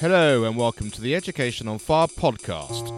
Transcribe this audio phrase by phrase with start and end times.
[0.00, 2.88] Hello, and welcome to the Education on Fire podcast.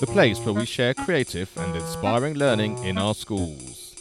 [0.00, 3.94] The place where we share creative and inspiring learning in our schools.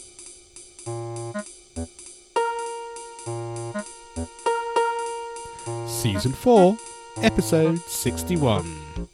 [5.85, 6.77] Season 4,
[7.21, 9.07] Episode 61.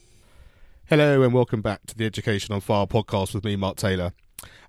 [0.86, 4.14] Hello, and welcome back to the Education on Fire podcast with me, Mark Taylor.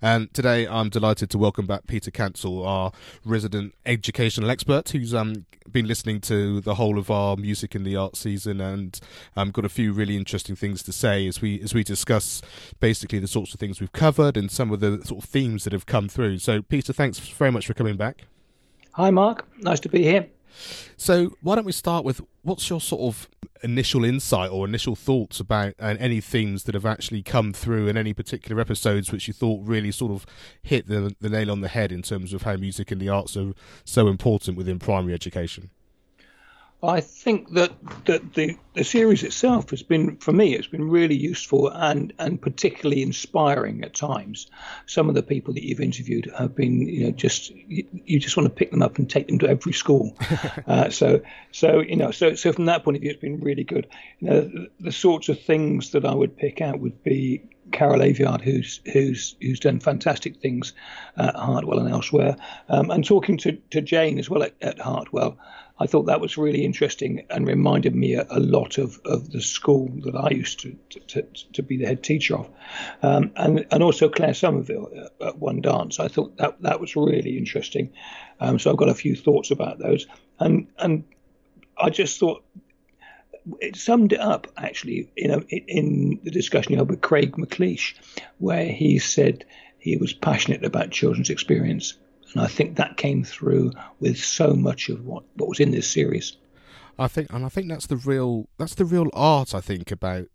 [0.04, 2.92] And today I'm delighted to welcome back Peter Cancel, our
[3.24, 7.96] resident educational expert, who's um, been listening to the whole of our music in the
[7.96, 9.00] art season and
[9.34, 12.42] um, got a few really interesting things to say as we as we discuss
[12.80, 15.72] basically the sorts of things we've covered and some of the sort of themes that
[15.72, 16.36] have come through.
[16.36, 18.26] So, Peter, thanks very much for coming back.
[18.96, 19.48] Hi, Mark.
[19.60, 20.26] Nice to be here.
[20.98, 23.30] So, why don't we start with what's your sort of
[23.64, 27.96] initial insight or initial thoughts about uh, any themes that have actually come through in
[27.96, 30.26] any particular episodes which you thought really sort of
[30.62, 33.36] hit the, the nail on the head in terms of how music and the arts
[33.36, 33.52] are
[33.84, 35.70] so important within primary education?
[36.86, 37.72] I think that,
[38.04, 42.40] that the, the series itself has been, for me, it's been really useful and, and
[42.40, 44.50] particularly inspiring at times.
[44.86, 48.36] Some of the people that you've interviewed have been, you know, just you, you just
[48.36, 50.16] want to pick them up and take them to every school.
[50.66, 53.64] uh, so, so you know, so so from that point of view, it's been really
[53.64, 53.86] good.
[54.20, 57.42] You know, the, the sorts of things that I would pick out would be
[57.74, 60.72] Carol Aviard, who's who's who's done fantastic things
[61.16, 62.36] at Hartwell and elsewhere,
[62.68, 65.36] um, and talking to, to Jane as well at, at Hartwell.
[65.80, 69.40] I thought that was really interesting and reminded me a, a lot of, of the
[69.40, 70.76] school that I used to
[71.08, 72.48] to, to be the head teacher of,
[73.02, 75.98] um, and and also Claire Somerville at One Dance.
[75.98, 77.92] I thought that that was really interesting.
[78.40, 80.06] Um, so I've got a few thoughts about those,
[80.38, 81.04] and and
[81.76, 82.44] I just thought
[83.60, 87.94] it summed it up actually in a, in the discussion you had with Craig McLeish,
[88.38, 89.44] where he said
[89.78, 91.94] he was passionate about children's experience
[92.34, 95.88] and I think that came through with so much of what, what was in this
[95.88, 96.36] series.
[96.98, 99.54] I think, and I think that's the real that's the real art.
[99.54, 100.26] I think about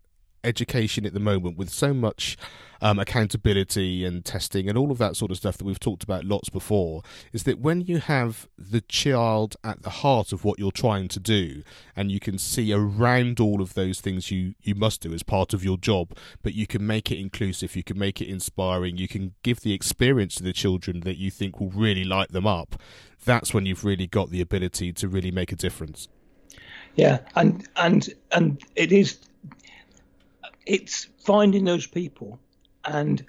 [0.44, 2.36] education at the moment with so much
[2.82, 6.24] um, accountability and testing and all of that sort of stuff that we've talked about
[6.24, 7.02] lots before
[7.32, 11.20] is that when you have the child at the heart of what you're trying to
[11.20, 11.62] do
[11.94, 15.52] and you can see around all of those things you, you must do as part
[15.52, 19.08] of your job, but you can make it inclusive, you can make it inspiring, you
[19.08, 22.80] can give the experience to the children that you think will really light them up,
[23.24, 26.08] that's when you've really got the ability to really make a difference.
[26.96, 29.18] Yeah, and and and it is
[30.66, 32.38] it's finding those people
[32.84, 33.24] and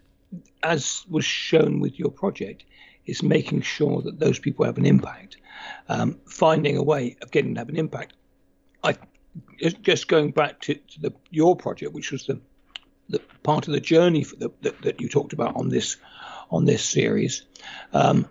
[0.63, 2.63] as was shown with your project
[3.05, 5.37] is making sure that those people have an impact.
[5.89, 8.13] Um, finding a way of getting to have an impact.
[8.83, 8.95] I
[9.83, 12.39] just going back to, to the your project which was the
[13.09, 15.97] the part of the journey the, that, that you talked about on this
[16.49, 17.45] on this series
[17.93, 18.27] um,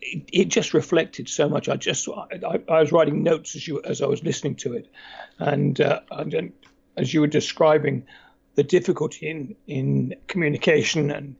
[0.00, 1.68] it, it, just reflected so much.
[1.68, 4.90] I just I, I, was writing notes as you as I was listening to it,
[5.38, 6.52] and, uh, and
[6.96, 8.04] as you were describing
[8.54, 11.36] the difficulty in, in communication and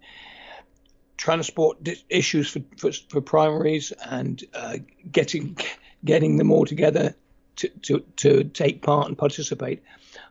[1.16, 1.76] transport
[2.08, 4.78] issues for, for, for primaries and uh,
[5.12, 5.56] getting
[6.04, 7.14] getting them all together
[7.56, 9.82] to, to, to take part and participate.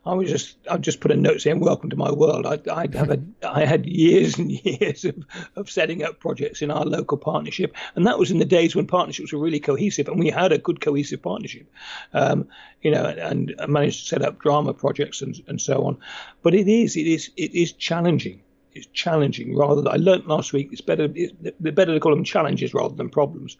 [0.09, 2.47] I was just I just put a note saying welcome to my world.
[2.47, 5.15] I I have a, I had years and years of,
[5.55, 8.87] of setting up projects in our local partnership, and that was in the days when
[8.87, 11.71] partnerships were really cohesive, and we had a good cohesive partnership,
[12.13, 12.47] um,
[12.81, 15.97] you know, and, and managed to set up drama projects and and so on.
[16.41, 18.41] But it is it is it is challenging
[18.73, 22.23] it's challenging rather than I learnt last week it's better it's better to call them
[22.23, 23.57] challenges rather than problems.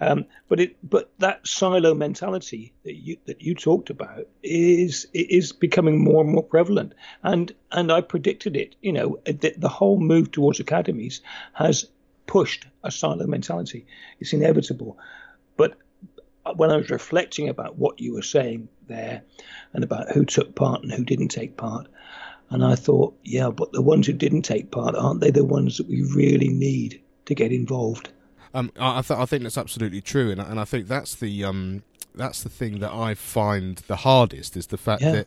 [0.00, 5.52] Um, but it but that silo mentality that you that you talked about is is
[5.52, 6.94] becoming more and more prevalent.
[7.22, 11.20] And and I predicted it you know the, the whole move towards academies
[11.52, 11.86] has
[12.26, 13.86] pushed a silo mentality.
[14.20, 14.98] It's inevitable.
[15.56, 15.76] But
[16.56, 19.22] when I was reflecting about what you were saying there
[19.72, 21.88] and about who took part and who didn't take part
[22.50, 25.78] and I thought, yeah, but the ones who didn't take part, aren't they the ones
[25.78, 28.10] that we really need to get involved?
[28.52, 31.82] Um, I, th- I think that's absolutely true, and, and I think that's the um,
[32.14, 35.12] that's the thing that I find the hardest is the fact yeah.
[35.12, 35.26] that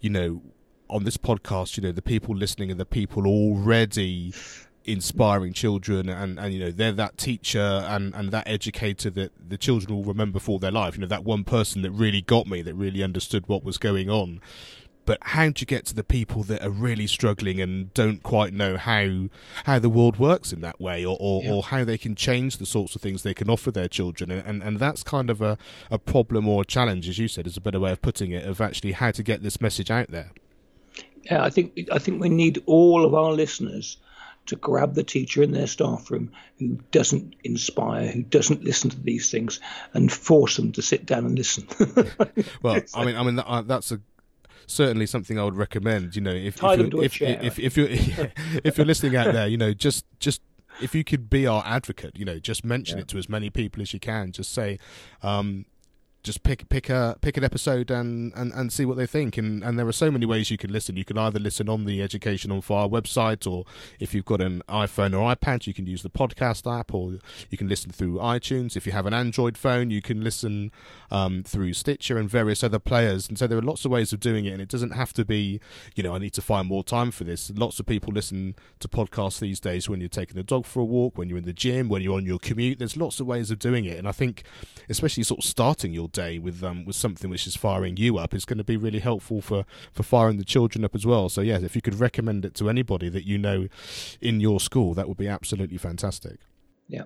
[0.00, 0.42] you know
[0.90, 4.32] on this podcast, you know, the people listening are the people already
[4.84, 9.58] inspiring children and, and you know they're that teacher and, and that educator that the
[9.58, 12.62] children will remember for their life you know that one person that really got me
[12.62, 14.40] that really understood what was going on
[15.08, 18.52] but how do you get to the people that are really struggling and don't quite
[18.52, 19.30] know how
[19.64, 21.50] how the world works in that way or, or, yeah.
[21.50, 24.46] or how they can change the sorts of things they can offer their children and,
[24.46, 25.56] and, and that's kind of a,
[25.90, 28.44] a problem or a challenge as you said is a better way of putting it
[28.44, 30.30] of actually how to get this message out there
[31.22, 33.96] yeah i think i think we need all of our listeners
[34.44, 38.98] to grab the teacher in their staff room who doesn't inspire, who doesn't listen to
[38.98, 39.60] these things,
[39.92, 41.68] and force them to sit down and listen.
[42.62, 44.00] well, I mean, I mean uh, that's a
[44.68, 46.14] certainly something I would recommend.
[46.14, 47.88] You know, if if you're, if, if, if, you're
[48.64, 50.42] if you're listening out there, you know, just just
[50.80, 53.02] if you could be our advocate, you know, just mention yeah.
[53.02, 54.32] it to as many people as you can.
[54.32, 54.78] Just say,
[55.22, 55.66] um,
[56.28, 59.38] just pick pick a pick an episode and, and, and see what they think.
[59.38, 60.94] And and there are so many ways you can listen.
[60.94, 63.64] You can either listen on the Education on Fire website, or
[63.98, 67.56] if you've got an iPhone or iPad, you can use the podcast app, or you
[67.56, 68.76] can listen through iTunes.
[68.76, 70.70] If you have an Android phone, you can listen
[71.10, 73.26] um, through Stitcher and various other players.
[73.26, 75.24] And so there are lots of ways of doing it, and it doesn't have to
[75.24, 75.60] be,
[75.94, 77.50] you know, I need to find more time for this.
[77.54, 80.84] Lots of people listen to podcasts these days when you're taking the dog for a
[80.84, 82.78] walk, when you're in the gym, when you're on your commute.
[82.78, 84.42] There's lots of ways of doing it, and I think,
[84.90, 88.34] especially sort of starting your day with um, with something which is firing you up
[88.34, 91.28] is going to be really helpful for for firing the children up as well.
[91.28, 93.68] So yeah, if you could recommend it to anybody that you know
[94.20, 96.38] in your school, that would be absolutely fantastic.
[96.88, 97.04] Yeah.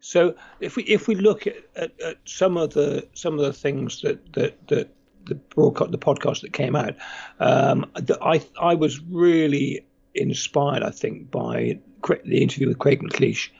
[0.00, 3.52] So if we if we look at, at, at some of the some of the
[3.52, 4.88] things that that that
[5.26, 6.94] the broadcast the podcast that came out,
[7.38, 7.90] um,
[8.22, 10.82] I I was really inspired.
[10.82, 11.78] I think by
[12.24, 13.50] the interview with Craig McLeish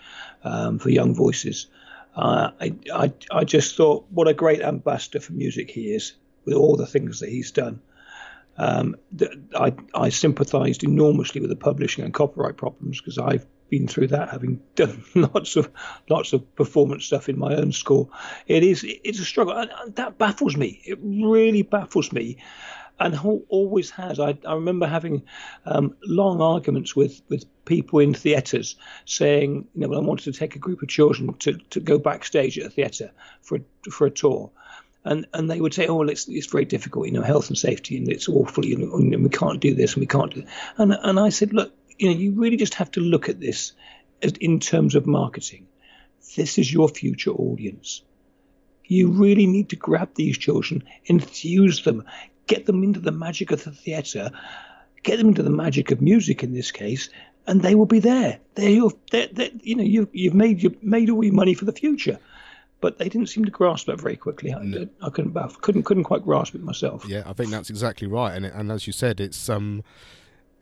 [0.44, 1.66] um, for Young Voices.
[2.14, 6.14] Uh, I, I just thought what a great ambassador for music he is
[6.44, 7.80] with all the things that he's done.
[8.56, 8.96] Um,
[9.54, 14.28] I I sympathised enormously with the publishing and copyright problems because I've been through that,
[14.28, 15.70] having done lots of
[16.10, 18.12] lots of performance stuff in my own school.
[18.46, 20.82] It is it's a struggle, and, that baffles me.
[20.84, 22.36] It really baffles me,
[23.00, 23.18] and
[23.48, 24.20] always has.
[24.20, 25.22] I, I remember having
[25.64, 28.76] um, long arguments with with people in theatres
[29.06, 32.58] saying, you know, I wanted to take a group of children to, to go backstage
[32.58, 33.10] at a theatre
[33.42, 33.58] for
[33.90, 34.50] for a tour.
[35.02, 37.56] And, and they would say, oh, well, it's, it's very difficult, you know, health and
[37.56, 40.42] safety, and it's awful, you know, and we can't do this, and we can't do.
[40.42, 40.50] That.
[40.76, 43.72] And and I said, look, you know, you really just have to look at this
[44.20, 45.66] in terms of marketing.
[46.36, 48.02] This is your future audience.
[48.84, 52.04] You really need to grab these children, infuse them,
[52.50, 54.30] get them into the magic of the theatre,
[55.04, 57.08] get them into the magic of music in this case,
[57.46, 58.40] and they will be there.
[58.56, 61.64] They're your, they're, they're, you know, you've, you've made you made all your money for
[61.64, 62.18] the future.
[62.80, 64.54] But they didn't seem to grasp that very quickly.
[64.54, 64.88] I, no.
[65.02, 67.04] I couldn't, couldn't, couldn't quite grasp it myself.
[67.06, 68.34] Yeah, I think that's exactly right.
[68.34, 69.84] And and as you said, it's um,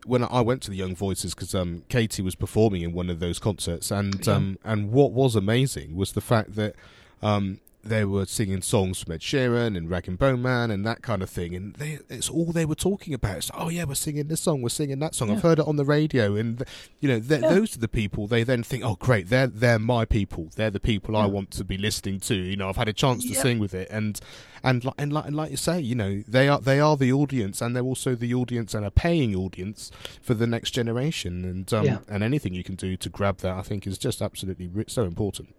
[0.05, 3.21] when I went to the Young Voices because um, Katie was performing in one of
[3.21, 4.35] those concerts, and yeah.
[4.35, 6.75] um, and what was amazing was the fact that
[7.23, 11.03] um, they were singing songs from Ed Sheeran and Rag and Bone Man and that
[11.03, 13.39] kind of thing, and they, it's all they were talking about.
[13.39, 15.29] It's, oh yeah, we're singing this song, we're singing that song.
[15.29, 15.37] Yeah.
[15.37, 16.63] I've heard it on the radio, and
[17.01, 17.39] you know, yeah.
[17.39, 18.27] those are the people.
[18.27, 20.49] They then think, oh great, they're they're my people.
[20.57, 21.21] They're the people yeah.
[21.21, 22.35] I want to be listening to.
[22.35, 24.21] You know, I've had a chance to sing with it, and
[24.63, 27.63] and and like and like you say, you know, they are they are the audience,
[27.63, 29.91] and they're also the audience and a paying audience
[30.21, 31.45] for the next generation.
[31.45, 34.69] And um, and anything you can do to grab that, I think, is just absolutely
[34.89, 35.55] so important.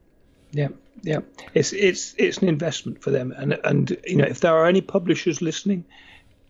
[0.52, 0.70] Yeah,
[1.04, 1.20] yeah.
[1.54, 4.82] It's it's it's an investment for them, and and you know if there are any
[4.82, 5.86] publishers listening,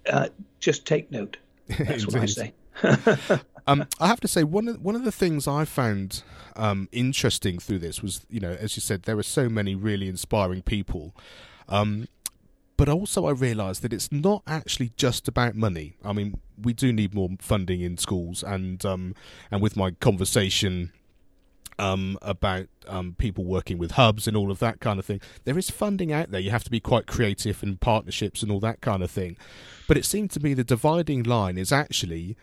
[0.09, 0.29] uh,
[0.59, 1.37] just take note.
[1.67, 2.53] That's what I say.
[3.67, 6.23] um, I have to say one of one of the things I found
[6.55, 10.07] um, interesting through this was, you know, as you said, there are so many really
[10.07, 11.15] inspiring people.
[11.67, 12.07] Um,
[12.77, 15.97] but also, I realised that it's not actually just about money.
[16.03, 19.15] I mean, we do need more funding in schools, and um,
[19.51, 20.93] and with my conversation
[21.79, 25.21] um, about um, people working with hubs and all of that kind of thing.
[25.45, 26.41] There is funding out there.
[26.41, 29.37] You have to be quite creative and partnerships and all that kind of thing.
[29.87, 32.35] But it seemed to me the dividing line is actually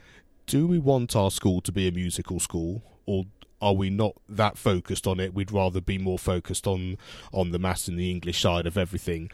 [0.47, 3.25] do we want our school to be a musical school or
[3.61, 5.35] are we not that focused on it?
[5.35, 6.97] We'd rather be more focused on
[7.33, 9.31] on the maths and the English side of everything.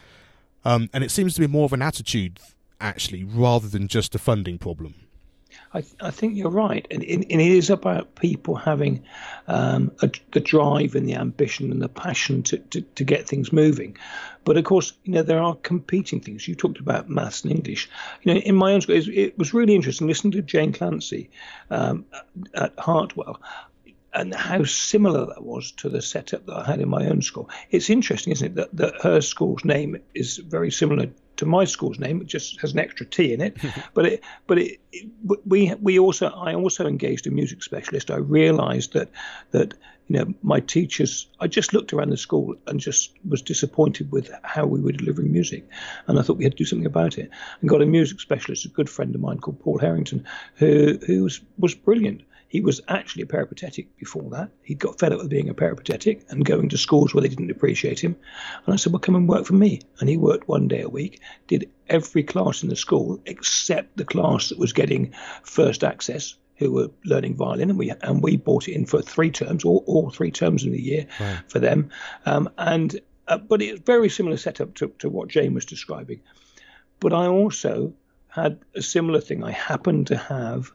[0.65, 2.39] Um, and it seems to be more of an attitude
[2.79, 4.95] actually rather than just a funding problem.
[5.73, 9.03] I, I think you're right, and, and, it is about people having
[9.47, 13.51] um, a, the drive and the ambition and the passion to, to, to, get things
[13.51, 13.97] moving.
[14.45, 16.47] But of course, you know there are competing things.
[16.47, 17.89] You talked about maths and English.
[18.21, 21.29] You know, in my own school, it was really interesting listening to Jane Clancy
[21.69, 22.05] um,
[22.53, 23.39] at Hartwell
[24.13, 27.49] and how similar that was to the setup that I had in my own school.
[27.71, 31.99] It's interesting, isn't it, that, that her school's name is very similar to my school's
[31.99, 32.21] name.
[32.21, 33.57] It just has an extra T in it.
[33.93, 35.09] but it, but it, it,
[35.45, 38.11] we we also I also engaged a music specialist.
[38.11, 39.09] I realised that
[39.51, 39.73] that
[40.07, 41.27] you know my teachers.
[41.39, 45.31] I just looked around the school and just was disappointed with how we were delivering
[45.31, 45.67] music,
[46.07, 47.29] and I thought we had to do something about it.
[47.61, 51.23] And got a music specialist, a good friend of mine called Paul Harrington, who who
[51.23, 52.21] was was brilliant.
[52.53, 54.51] He was actually a peripatetic before that.
[54.61, 57.49] He'd got fed up with being a peripatetic and going to schools where they didn't
[57.49, 58.15] appreciate him.
[58.63, 59.81] And I said, Well, come and work for me.
[59.99, 64.05] And he worked one day a week, did every class in the school except the
[64.05, 68.67] class that was getting first access who were learning violin, and we and we bought
[68.67, 71.39] it in for three terms, all, all three terms in the year wow.
[71.47, 71.89] for them.
[72.27, 76.21] Um, and uh, but it's very similar setup to, to what Jane was describing.
[76.99, 77.95] But I also
[78.27, 79.43] had a similar thing.
[79.43, 80.71] I happened to have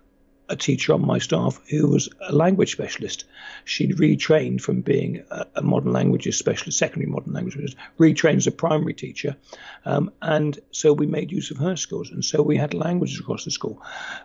[0.48, 3.24] a teacher on my staff who was a language specialist.
[3.64, 8.94] She'd retrained from being a, modern languages specialist, secondary modern languages, retrained as a primary
[8.94, 9.36] teacher.
[9.84, 12.10] Um, and so we made use of her skills.
[12.10, 13.82] And so we had languages across the school.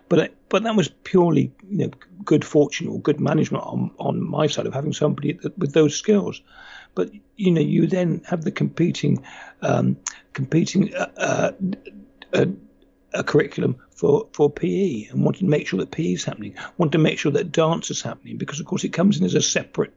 [0.08, 1.90] But, but that was purely you know,
[2.24, 6.40] good fortune or good management on, on my side of having somebody with those skills.
[6.94, 9.24] But, you know, you then have the competing,
[9.62, 9.96] um,
[10.32, 11.52] competing, uh, uh,
[12.32, 12.46] uh,
[13.14, 16.92] a curriculum for, for PE and wanted to make sure that PE is happening, wanted
[16.92, 19.42] to make sure that dance is happening because, of course, it comes in as a
[19.42, 19.94] separate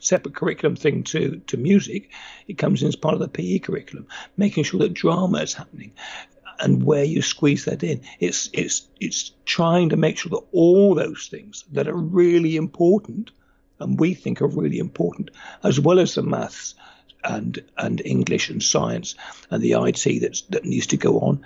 [0.00, 2.10] separate curriculum thing to, to music.
[2.46, 5.92] It comes in as part of the PE curriculum, making sure that drama is happening
[6.60, 8.02] and where you squeeze that in.
[8.20, 13.30] It's it's it's trying to make sure that all those things that are really important
[13.80, 15.30] and we think are really important,
[15.62, 16.74] as well as the maths
[17.24, 19.14] and and English and science
[19.50, 21.44] and the IT that's that needs to go on,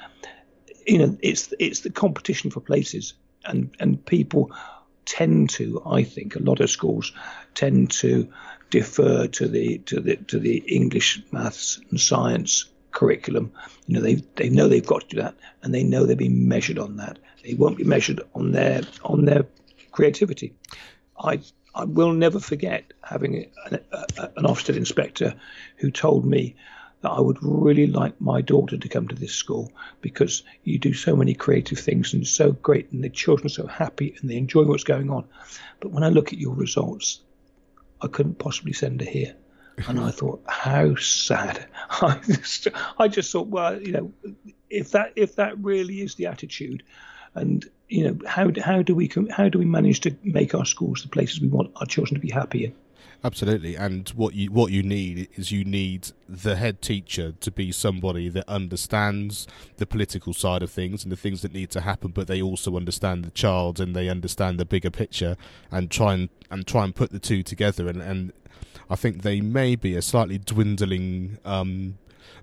[0.87, 4.53] you know, it's it's the competition for places, and and people
[5.05, 7.13] tend to, I think, a lot of schools
[7.55, 8.33] tend to
[8.71, 13.53] defer to the to the to the English, maths, and science curriculum.
[13.87, 16.49] You know, they they know they've got to do that, and they know they're being
[16.49, 17.19] measured on that.
[17.45, 19.47] They won't be measured on their on their
[19.91, 20.55] creativity.
[21.19, 21.41] I
[21.75, 25.35] I will never forget having an, a, an Ofsted inspector
[25.77, 26.55] who told me
[27.03, 30.95] that I would really like my daughter to come to this school because you do
[30.95, 34.31] so many creative things and it's so great and the children are so happy and
[34.31, 35.25] they enjoy what's going on.
[35.81, 37.21] But when I look at your results,
[38.01, 39.35] I couldn't possibly send her here.
[39.89, 41.67] And I thought, how sad.
[41.91, 42.69] I just,
[42.99, 44.13] I just thought, well, you know,
[44.71, 46.83] if that if that really is the attitude,
[47.35, 51.03] and you know, how how do we how do we manage to make our schools
[51.03, 52.75] the places we want our children to be happy in?
[53.25, 57.71] Absolutely, and what you what you need is you need the head teacher to be
[57.71, 62.11] somebody that understands the political side of things and the things that need to happen,
[62.11, 65.37] but they also understand the child and they understand the bigger picture
[65.71, 67.87] and try and and try and put the two together.
[67.87, 68.33] And and
[68.91, 71.99] I think they may be a slightly dwindling um,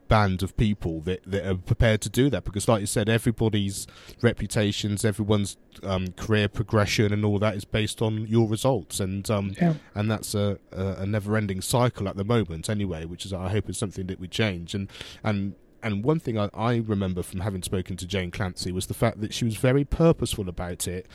[0.10, 3.88] band of people that, that are prepared to do that because like you said everybody's
[4.22, 9.54] reputations everyone's um, career progression and all that is based on your results and um,
[9.62, 9.76] yeah.
[9.96, 13.70] and that's a, a, never ending cycle at the moment anyway which is I hope
[13.70, 14.90] is something that we change and
[15.24, 18.94] and and one thing I, I remember from having spoken to Jane Clancy was the
[18.94, 21.08] fact that she was very purposeful about it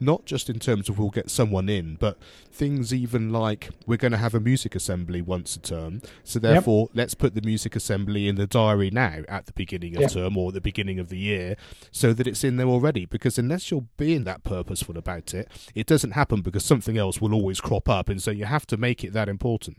[0.00, 2.18] not just in terms of we'll get someone in, but
[2.50, 6.00] things even like we're going to have a music assembly once a term.
[6.24, 6.96] So therefore, yep.
[6.96, 10.12] let's put the music assembly in the diary now at the beginning of yep.
[10.12, 11.56] term or the beginning of the year,
[11.90, 13.04] so that it's in there already.
[13.04, 17.34] Because unless you're being that purposeful about it, it doesn't happen because something else will
[17.34, 19.78] always crop up, and so you have to make it that important.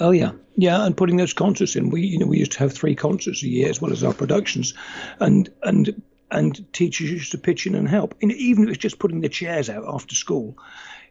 [0.00, 1.90] Oh yeah, yeah, and putting those concerts in.
[1.90, 4.14] We you know we used to have three concerts a year as well as our
[4.14, 4.74] productions,
[5.20, 8.14] and and and teachers used to pitch in and help.
[8.22, 10.56] And even if it's just putting the chairs out after school,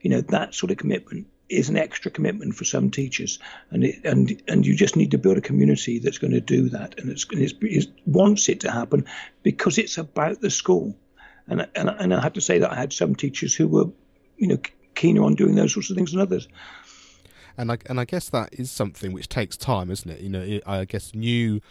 [0.01, 3.37] you know, that sort of commitment is an extra commitment for some teachers,
[3.69, 6.69] and it, and and you just need to build a community that's going to do
[6.69, 9.05] that, and it's, it's, it wants it to happen
[9.43, 10.97] because it's about the school,
[11.47, 13.85] and and and I have to say that I had some teachers who were,
[14.37, 14.57] you know,
[14.95, 16.47] keener on doing those sorts of things than others.
[17.57, 20.21] And I and I guess that is something which takes time, isn't it?
[20.21, 21.61] You know, I guess new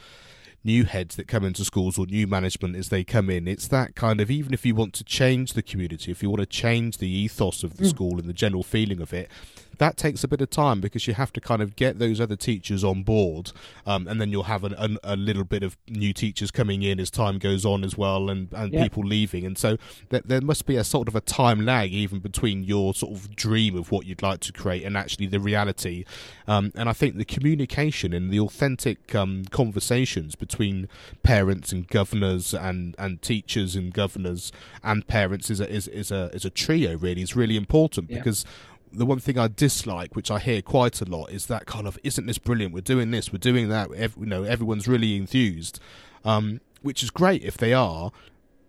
[0.63, 3.49] new heads that come into schools or new management as they come in.
[3.49, 6.41] It's that kind of even if you want to change the community, if you want
[6.41, 7.91] to change the ethos of the mm.
[7.91, 9.31] school and the general feeling of it,
[9.79, 12.37] that takes a bit of time because you have to kind of get those other
[12.37, 13.53] teachers on board,
[13.87, 17.01] um, and then you'll have an, an, a little bit of new teachers coming in
[17.01, 18.83] as time goes on as well, and, and yeah.
[18.83, 19.77] people leaving, and so
[20.11, 23.35] there, there must be a sort of a time lag even between your sort of
[23.35, 26.05] dream of what you'd like to create and actually the reality.
[26.47, 30.89] Um, and I think the communication and the authentic um, conversations between
[31.23, 36.31] parents and governors and, and teachers and governors and parents is a, is, is a
[36.33, 38.19] is a trio really is really important yeah.
[38.19, 38.45] because
[38.93, 41.99] the one thing I dislike, which I hear quite a lot, is that kind of
[42.03, 42.75] isn't this brilliant?
[42.75, 43.91] We're doing this, we're doing that.
[43.91, 45.81] You know, everyone's really enthused,
[46.25, 48.11] um, which is great if they are,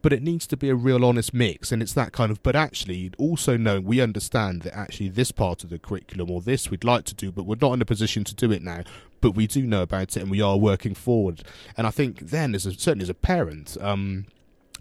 [0.02, 1.72] but it needs to be a real honest mix.
[1.72, 5.64] And it's that kind of, but actually, also knowing we understand that actually this part
[5.64, 8.24] of the curriculum or this we'd like to do, but we're not in a position
[8.26, 8.84] to do it now.
[9.22, 11.44] But we do know about it, and we are working forward.
[11.78, 13.78] And I think then, as a, certainly as a parent.
[13.80, 14.26] Um,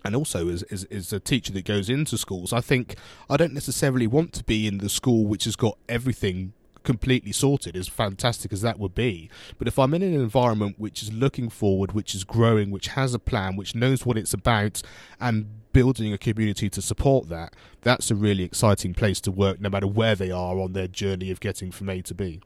[0.04, 2.96] and also as, as, a teacher that goes into schools, I think
[3.28, 6.52] I don't necessarily want to be in the school which has got everything
[6.82, 9.28] completely sorted, as fantastic as that would be.
[9.58, 13.14] But if I'm in an environment which is looking forward, which is growing, which has
[13.14, 14.82] a plan, which knows what it's about,
[15.20, 19.68] and building a community to support that, that's a really exciting place to work, no
[19.68, 22.40] matter where they are on their journey of getting from A to B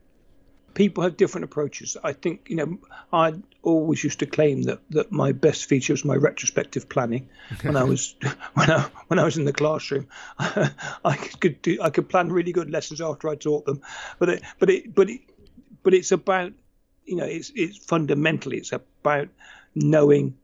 [0.75, 1.97] people have different approaches.
[2.03, 2.77] I think you know
[3.11, 7.27] I always used to claim that, that my best feature was my retrospective planning.
[7.63, 8.15] when I was
[8.53, 10.07] when I when I was in the classroom,
[10.39, 13.81] I, could do I could plan really good lessons after I taught them.
[14.19, 15.21] But it, but it but it,
[15.81, 16.53] but it's about
[17.05, 19.29] you know it's it's fundamentally it's about
[19.73, 20.37] knowing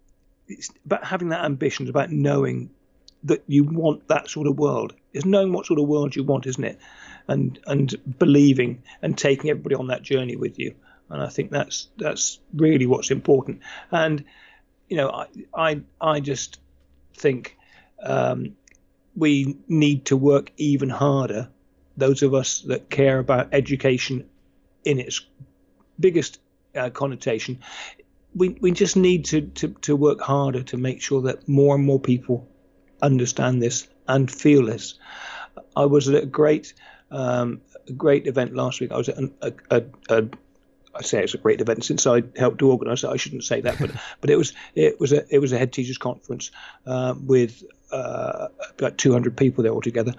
[0.48, 1.86] it's about having that ambition.
[1.86, 2.72] It's about knowing
[3.24, 4.94] that you want that sort of world.
[5.14, 6.80] It's knowing what sort of world you want, isn't it?
[7.32, 10.76] And and believing and taking everybody on that journey with you.
[11.10, 13.60] And I think that's that's really what's important.
[13.92, 14.24] And
[14.90, 16.60] you know, I I I just
[17.16, 17.58] think
[18.04, 18.56] um,
[19.16, 21.50] we need to work even harder.
[21.98, 24.30] Those of us that care about education
[24.84, 25.26] in its
[26.00, 26.40] biggest
[26.76, 27.60] uh, connotation,
[28.36, 31.86] we we just need to, to to work harder to make sure that more and
[31.86, 32.48] more people
[33.02, 35.00] understand this and feel this.
[35.76, 36.74] I was at a great
[37.12, 38.92] um, a great event last week.
[38.92, 40.24] I was at a, a, a
[40.94, 43.10] I say it's a great event since I helped to organise it.
[43.10, 43.92] I shouldn't say that, but
[44.22, 46.52] but it was it was a it was a head teachers conference
[46.86, 50.14] uh, with uh, about 200 people there altogether.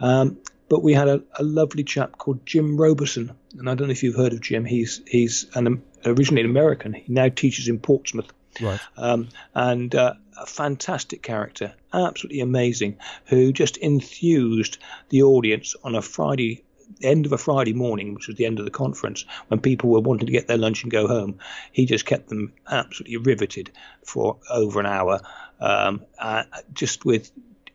[0.00, 0.38] Um,
[0.68, 4.02] but we had a, a, lovely chap called Jim Roberson, and I don't know if
[4.02, 4.64] you've heard of Jim.
[4.64, 6.92] He's he's an originally an American.
[6.92, 8.80] He now teaches in Portsmouth, right?
[8.96, 16.02] Um, and uh, a fantastic character, absolutely amazing, who just enthused the audience on a
[16.02, 16.62] Friday
[17.02, 20.00] end of a Friday morning, which was the end of the conference, when people were
[20.00, 21.38] wanting to get their lunch and go home,
[21.72, 23.70] he just kept them absolutely riveted
[24.04, 25.20] for over an hour,
[25.60, 27.30] um, uh, just with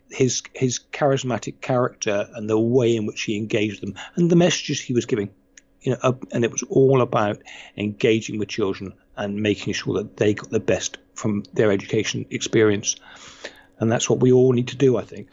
[0.10, 4.82] his his charismatic character and the way in which he engaged them and the messages
[4.82, 5.30] he was giving.
[5.82, 7.42] You know, uh, and it was all about
[7.76, 12.96] engaging with children and making sure that they got the best from their education experience
[13.80, 15.28] and that's what we all need to do i think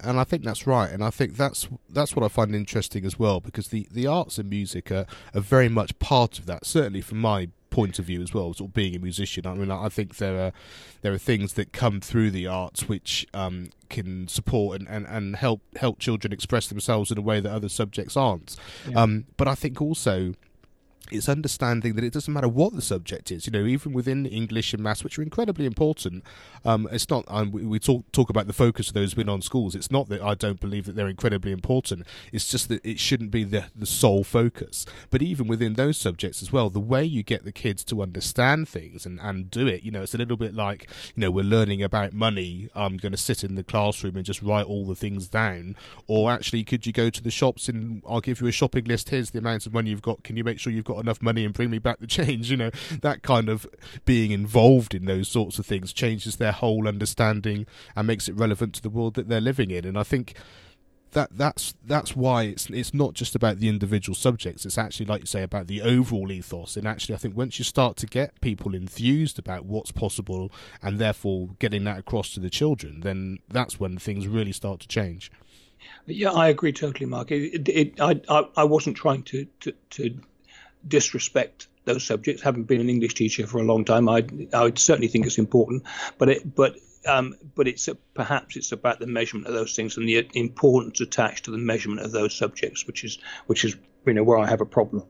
[0.00, 3.18] and i think that's right and i think that's that's what i find interesting as
[3.18, 7.00] well because the the arts and music are, are very much part of that certainly
[7.00, 9.44] from my point of view as well, sort of being a musician.
[9.46, 10.52] I mean, I think there are
[11.02, 15.36] there are things that come through the arts which um, can support and, and, and
[15.36, 18.56] help help children express themselves in a way that other subjects aren't.
[18.88, 19.02] Yeah.
[19.02, 20.34] Um, but I think also
[21.14, 23.46] it's understanding that it doesn't matter what the subject is.
[23.46, 26.24] You know, even within English and maths, which are incredibly important,
[26.64, 27.24] um, it's not.
[27.28, 29.74] Um, we, we, talk talk about the focus of those win on schools.
[29.74, 32.06] It's not that I don't believe that they're incredibly important.
[32.32, 34.86] It's just that it shouldn't be the the sole focus.
[35.10, 38.68] But even within those subjects as well, the way you get the kids to understand
[38.68, 41.44] things and, and do it, you know, it's a little bit like you know we're
[41.44, 42.68] learning about money.
[42.74, 46.30] I'm going to sit in the classroom and just write all the things down, or
[46.30, 49.10] actually, could you go to the shops and I'll give you a shopping list.
[49.10, 50.22] Here's the amount of money you've got.
[50.22, 52.50] Can you make sure you've got enough money and bring me back the change.
[52.50, 52.70] You know,
[53.02, 53.66] that kind of
[54.04, 58.74] being involved in those sorts of things changes their whole understanding and makes it relevant
[58.74, 59.84] to the world that they're living in.
[59.84, 60.34] And I think
[61.14, 64.66] that that's that's why it's it's not just about the individual subjects.
[64.66, 66.76] It's actually like you say about the overall ethos.
[66.76, 70.98] And actually, I think once you start to get people enthused about what's possible and
[70.98, 75.30] therefore getting that across to the children, then that's when things really start to change.
[76.06, 77.30] Yeah, I agree totally, Mark.
[77.30, 80.18] It, it, I, I, I wasn't trying to, to, to
[80.86, 82.42] disrespect those subjects.
[82.42, 85.38] Haven't been an English teacher for a long time, I I would certainly think it's
[85.38, 85.84] important.
[86.18, 89.96] But it but um, but it's a, perhaps it's about the measurement of those things
[89.96, 94.14] and the importance attached to the measurement of those subjects, which is which is you
[94.14, 95.04] know where I have a problem.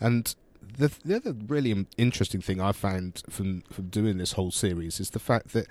[0.00, 0.34] And
[0.78, 5.10] the the other really interesting thing I found from from doing this whole series is
[5.10, 5.66] the fact that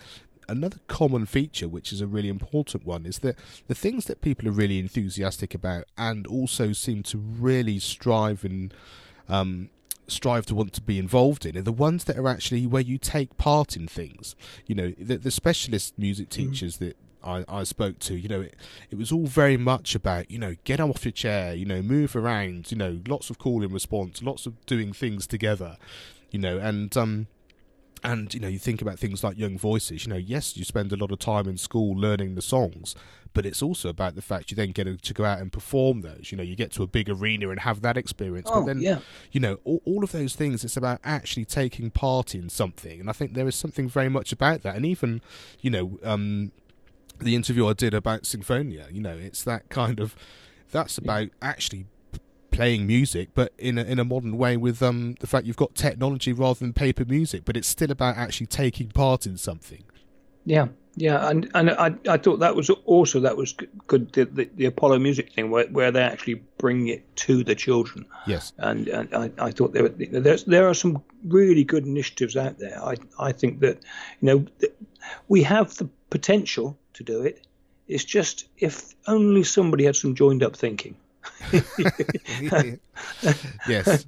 [0.47, 4.47] another common feature, which is a really important one, is that the things that people
[4.47, 8.73] are really enthusiastic about and also seem to really strive and
[9.29, 9.69] um,
[10.07, 12.97] strive to want to be involved in are the ones that are actually where you
[12.97, 14.35] take part in things.
[14.65, 16.51] You know, the, the specialist music mm-hmm.
[16.51, 16.85] teachers mm-hmm.
[16.85, 18.55] that I, I spoke to, you know, it,
[18.91, 22.15] it was all very much about, you know, get off your chair, you know, move
[22.15, 25.77] around, you know, lots of call and response, lots of doing things together,
[26.29, 27.27] you know, and um,
[28.03, 30.93] and you know you think about things like young voices you know yes you spend
[30.93, 32.95] a lot of time in school learning the songs
[33.35, 36.31] but it's also about the fact you then get to go out and perform those.
[36.31, 38.79] You know you get to a big arena and have that experience oh, but then
[38.81, 38.99] yeah.
[39.31, 42.99] you know all, all of those things it's about actually taking part in something.
[42.99, 44.75] And i think there is something very much about that.
[44.75, 45.21] And even
[45.61, 46.51] you know um,
[47.19, 50.17] the interview i did about symphonia you know it's that kind of
[50.71, 51.85] that's about actually
[52.55, 55.75] playing music, but in a, in a modern way with um, the fact you've got
[55.75, 59.83] technology rather than paper music, but it's still about actually taking part in something.
[60.45, 63.53] Yeah, Yeah, and and I, I thought that was also that was
[63.87, 67.53] good the, the, the, Apollo music thing where, where they actually bring it to the
[67.53, 68.05] children.
[68.25, 72.59] Yes, and, and I, I thought there there there are some really good initiatives out
[72.59, 72.81] there.
[72.81, 73.79] I I think that
[74.21, 74.45] you know
[75.27, 77.45] we have the potential to do it.
[77.87, 80.95] It's just if only somebody had some joined up thinking.
[83.67, 84.05] yes,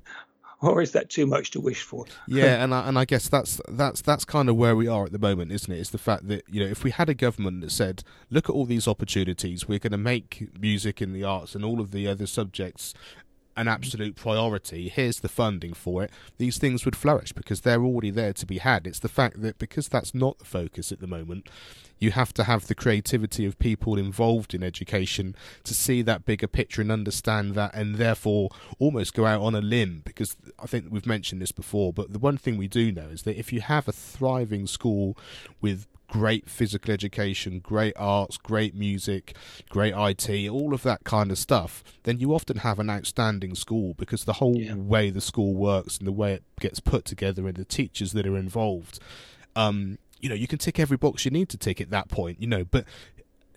[0.62, 2.06] or is that too much to wish for?
[2.28, 5.12] yeah, and I, and I guess that's that's that's kind of where we are at
[5.12, 5.80] the moment, isn't it?
[5.80, 8.54] It's the fact that you know if we had a government that said, "Look at
[8.54, 12.08] all these opportunities, we're going to make music in the arts and all of the
[12.08, 12.94] other subjects
[13.58, 14.88] an absolute priority.
[14.88, 16.12] Here's the funding for it.
[16.38, 18.86] These things would flourish because they're already there to be had.
[18.88, 21.50] It's the fact that because that's not the focus at the moment,
[22.00, 26.48] you have to have the creativity of people involved in education to see that bigger
[26.48, 30.04] picture and understand that, and therefore almost go out on a limb.
[30.06, 33.24] Because I think we've mentioned this before, but the one thing we do know is
[33.24, 35.18] that if you have a thriving school
[35.60, 39.36] with great physical education, great arts, great music,
[39.70, 43.94] great IT, all of that kind of stuff, then you often have an outstanding school
[43.96, 44.74] because the whole yeah.
[44.74, 48.26] way the school works and the way it gets put together and the teachers that
[48.26, 49.00] are involved,
[49.56, 52.42] um, you know, you can tick every box you need to tick at that point,
[52.42, 52.86] you know, but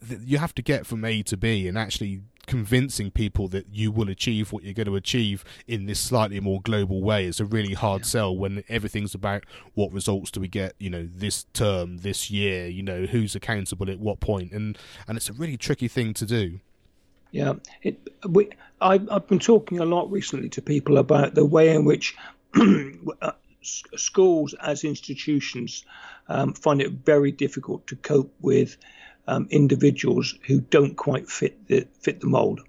[0.06, 3.92] th- you have to get from A to B and actually convincing people that you
[3.92, 7.24] will achieve what you're going to achieve in this slightly more global way.
[7.24, 8.06] Is a really hard yeah.
[8.06, 12.66] sell when everything's about what results do we get you know this term this year
[12.66, 16.26] you know who's accountable at what point and and it's a really tricky thing to
[16.26, 16.58] do.
[17.30, 17.54] Yeah.
[17.84, 21.84] It, we, I, i've been talking a lot recently to people about the way in
[21.84, 22.16] which
[23.22, 23.32] uh,
[23.62, 25.84] schools as institutions
[26.28, 28.76] um, find it very difficult to cope with
[29.26, 32.60] um, individuals who don't quite fit the fit the mold,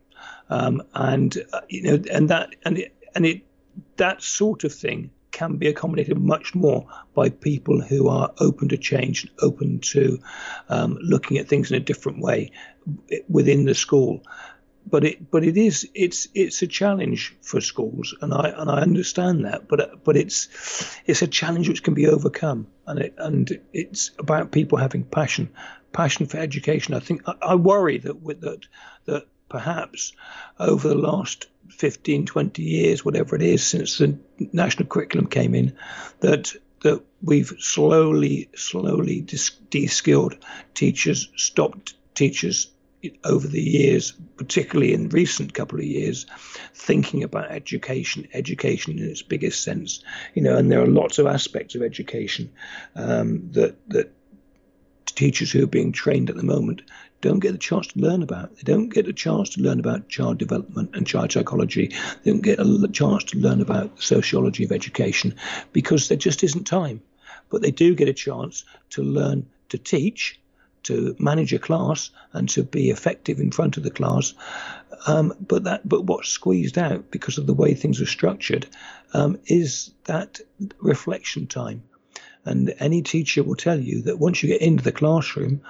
[0.49, 3.43] um, and uh, you know, and that and it, and it
[3.97, 8.77] that sort of thing can be accommodated much more by people who are open to
[8.77, 10.19] change, open to
[10.69, 12.51] um, looking at things in a different way
[13.29, 14.21] within the school.
[14.85, 18.81] But it, but it is, it's, it's a challenge for schools, and I, and I
[18.81, 19.67] understand that.
[19.67, 24.51] But, but it's, it's a challenge which can be overcome, and it, and it's about
[24.51, 25.49] people having passion
[25.93, 26.93] passion for education.
[26.93, 28.65] I think I, worry that with that
[29.05, 30.13] that perhaps
[30.59, 34.17] over the last 15, 20 years, whatever it is, since the
[34.53, 35.75] national curriculum came in,
[36.19, 40.35] that that we've slowly, slowly de-skilled
[40.73, 42.71] teachers, stopped teachers
[43.23, 46.25] over the years, particularly in recent couple of years,
[46.73, 51.27] thinking about education, education in its biggest sense, you know, and there are lots of
[51.27, 52.51] aspects of education
[52.95, 54.11] um, that that
[55.21, 56.81] teachers who are being trained at the moment
[57.21, 58.55] don't get the chance to learn about.
[58.55, 61.89] They don't get a chance to learn about child development and child psychology.
[62.23, 65.35] They don't get a chance to learn about the sociology of education
[65.73, 67.03] because there just isn't time.
[67.51, 70.39] But they do get a chance to learn to teach,
[70.83, 74.33] to manage a class, and to be effective in front of the class.
[75.05, 78.65] Um, but that, but what's squeezed out because of the way things are structured
[79.13, 80.39] um, is that
[80.79, 81.83] reflection time.
[82.45, 85.61] And any teacher will tell you that once you get into the classroom,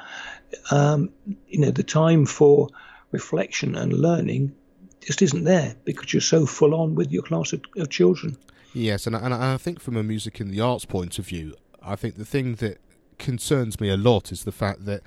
[0.71, 1.11] um,
[1.47, 2.69] you know, the time for
[3.11, 4.55] reflection and learning
[5.01, 8.37] just isn't there because you're so full on with your class of, of children.
[8.73, 11.95] Yes, and, and I think from a music and the arts point of view, I
[11.95, 12.79] think the thing that
[13.17, 15.01] concerns me a lot is the fact that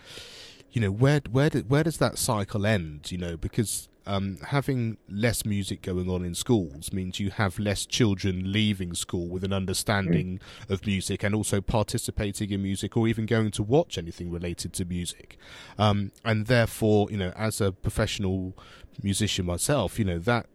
[0.70, 3.10] you know where where where does that cycle end?
[3.10, 7.86] You know, because um, having less music going on in schools means you have less
[7.86, 10.70] children leaving school with an understanding mm.
[10.70, 14.84] of music and also participating in music or even going to watch anything related to
[14.84, 15.38] music.
[15.78, 18.56] Um, and therefore, you know, as a professional
[19.02, 20.46] musician myself, you know, that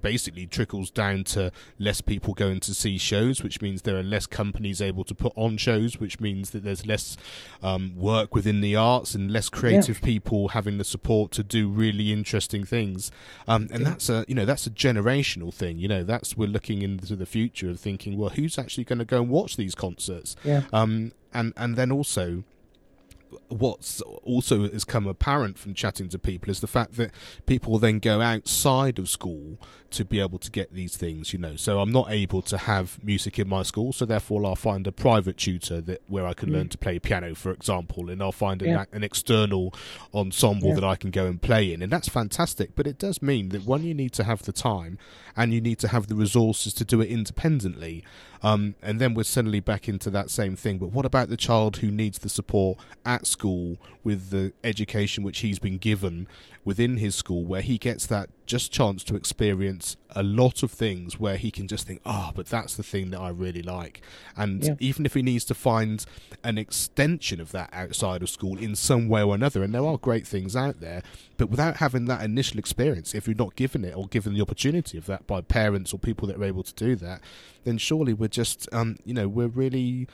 [0.00, 4.26] basically trickles down to less people going to see shows, which means there are less
[4.26, 7.16] companies able to put on shows, which means that there's less
[7.62, 10.04] um, work within the arts and less creative yeah.
[10.04, 13.10] people having the support to do really interesting things.
[13.46, 13.90] Um, and yeah.
[13.90, 15.78] that's a you know that's a generational thing.
[15.78, 19.04] You know that's we're looking into the future and thinking, well, who's actually going to
[19.04, 20.36] go and watch these concerts?
[20.44, 20.62] Yeah.
[20.72, 22.44] Um, and and then also
[23.48, 27.10] what's also has come apparent from chatting to people is the fact that
[27.46, 29.58] people then go outside of school
[29.90, 33.02] to be able to get these things you know so i'm not able to have
[33.02, 36.50] music in my school so therefore i'll find a private tutor that where i can
[36.50, 36.52] mm.
[36.52, 38.80] learn to play piano for example and i'll find yeah.
[38.80, 39.72] an, an, external
[40.14, 40.74] ensemble yeah.
[40.74, 43.64] that i can go and play in and that's fantastic but it does mean that
[43.64, 44.98] one you need to have the time
[45.36, 48.04] and you need to have the resources to do it independently
[48.42, 50.78] um, and then we're suddenly back into that same thing.
[50.78, 55.40] But what about the child who needs the support at school with the education which
[55.40, 56.28] he's been given
[56.64, 61.20] within his school, where he gets that just chance to experience a lot of things
[61.20, 64.00] where he can just think, oh, but that's the thing that I really like.
[64.36, 64.74] And yeah.
[64.80, 66.04] even if he needs to find
[66.42, 69.98] an extension of that outside of school in some way or another, and there are
[69.98, 71.02] great things out there,
[71.36, 74.96] but without having that initial experience, if you're not given it or given the opportunity
[74.96, 77.20] of that by parents or people that are able to do that,
[77.64, 80.08] then surely we're just, um, you know, we're really.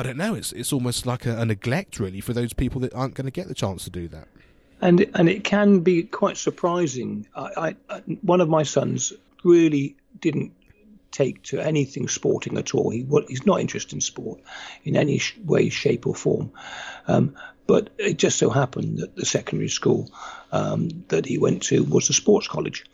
[0.00, 0.34] I don't know.
[0.34, 3.32] It's it's almost like a, a neglect, really, for those people that aren't going to
[3.32, 4.28] get the chance to do that
[4.80, 7.26] and and it can be quite surprising.
[7.34, 9.12] I, I, one of my sons
[9.44, 10.52] really didn't
[11.10, 12.90] take to anything sporting at all.
[12.90, 14.40] He he's not interested in sport
[14.84, 16.52] in any way, shape, or form.
[17.06, 17.34] Um,
[17.66, 20.10] but it just so happened that the secondary school
[20.52, 22.84] um, that he went to was a sports college.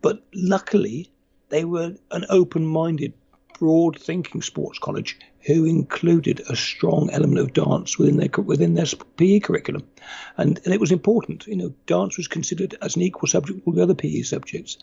[0.00, 1.10] But luckily,
[1.50, 3.12] they were an open-minded,
[3.58, 9.40] broad-thinking sports college who included a strong element of dance within their within their PE
[9.40, 9.86] curriculum,
[10.36, 11.46] and, and it was important.
[11.46, 14.78] You know, dance was considered as an equal subject with the other PE subjects,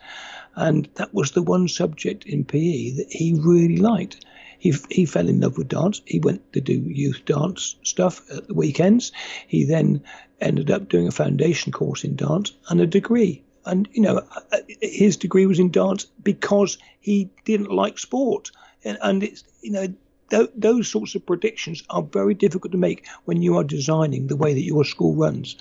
[0.55, 4.25] and that was the one subject in PE that he really liked.
[4.57, 6.01] He, he fell in love with dance.
[6.05, 9.11] He went to do youth dance stuff at the weekends.
[9.47, 10.03] He then
[10.39, 14.57] ended up doing a foundation course in dance and a degree and you know uh,
[14.81, 18.51] his degree was in dance because he didn't like sport
[18.83, 19.87] and, and it's you know
[20.29, 24.35] th- those sorts of predictions are very difficult to make when you are designing the
[24.35, 25.55] way that your school runs.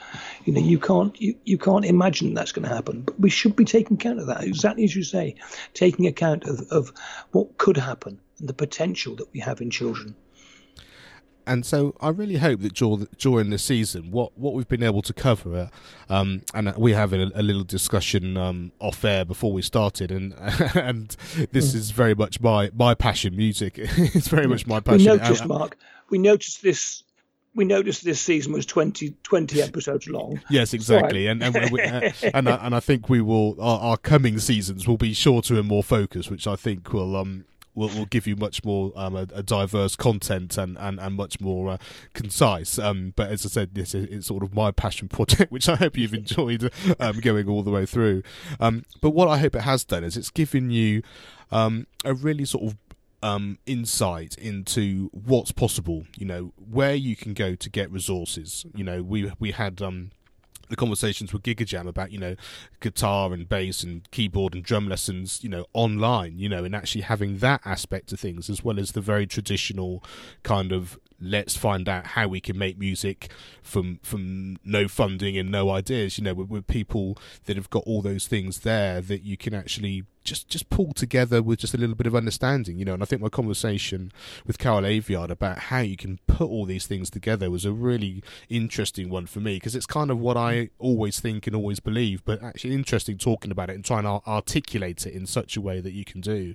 [0.45, 3.03] You know, you can't you, you can't imagine that's going to happen.
[3.03, 5.37] But we should be taking account of that, exactly as you say,
[5.75, 6.93] taking account of, of
[7.33, 10.15] what could happen and the potential that we have in children
[11.47, 12.75] and so I really hope that
[13.19, 15.71] during the season, what, what we've been able to cover,
[16.09, 20.35] um, and we have a, a little discussion um, off air before we started, and
[20.75, 21.17] and
[21.53, 21.77] this mm.
[21.77, 23.37] is very much my my passion.
[23.37, 24.99] Music, it's very much my passion.
[24.99, 25.77] We noticed, Mark.
[26.11, 27.03] We noticed this.
[27.55, 30.41] We noticed this season was 20, 20 episodes long.
[30.49, 33.97] yes, exactly, and and, we, uh, and, I, and I think we will our, our,
[33.99, 38.07] coming seasons will be shorter and more focused, which I think will um will, will
[38.07, 41.79] give you much more um, a, a, diverse content and, and, and much more uh,
[42.15, 42.79] concise.
[42.79, 45.77] Um, but as I said, this is it's sort of my passion project, which I
[45.77, 48.23] hope you've enjoyed um, going all the way through.
[48.61, 51.03] Um, but what I hope it has done is it's given you
[51.51, 52.77] um, a really sort of
[53.23, 56.07] um, insight into what's possible.
[56.17, 58.67] You know where you can go to get resources.
[58.75, 60.11] You know we we had um,
[60.73, 62.35] the conversations with GigaJam about you know
[62.81, 67.03] guitar and bass and keyboard and drum lessons you know online you know and actually
[67.03, 70.03] having that aspect of things as well as the very traditional
[70.43, 73.31] kind of let's find out how we can make music
[73.63, 77.85] from from no funding and no ideas you know with, with people that have got
[77.87, 81.79] all those things there that you can actually just just pull together with just a
[81.79, 82.95] little bit of understanding, you know.
[82.95, 84.13] And I think my conversation
[84.47, 88.23] with Carol Aviard about how you can put all these things together was a really
[88.49, 92.25] interesting one for me because it's kind of what I always think and always believe,
[92.25, 95.81] but actually interesting talking about it and trying to articulate it in such a way
[95.81, 96.55] that you can do,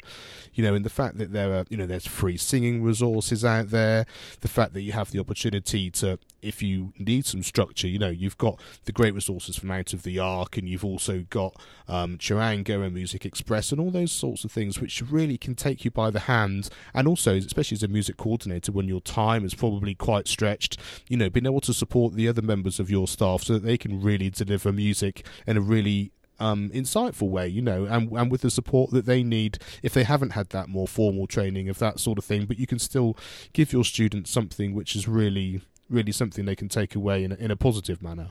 [0.53, 0.73] you know.
[0.73, 4.06] And the fact that there are, you know, there's free singing resources out there,
[4.41, 8.10] the fact that you have the opportunity to if you need some structure, you know,
[8.10, 11.56] you've got the great resources from Out of the Ark, and you've also got
[11.88, 15.91] um, and Music Express, and all those sorts of things, which really can take you
[15.91, 16.69] by the hand.
[16.93, 21.17] And also, especially as a music coordinator, when your time is probably quite stretched, you
[21.17, 24.02] know, being able to support the other members of your staff so that they can
[24.02, 28.52] really deliver music in a really um, insightful way, you know, and and with the
[28.52, 32.17] support that they need if they haven't had that more formal training of that sort
[32.17, 32.45] of thing.
[32.45, 33.17] But you can still
[33.54, 37.36] give your students something which is really really something they can take away in a,
[37.36, 38.30] in a positive manner.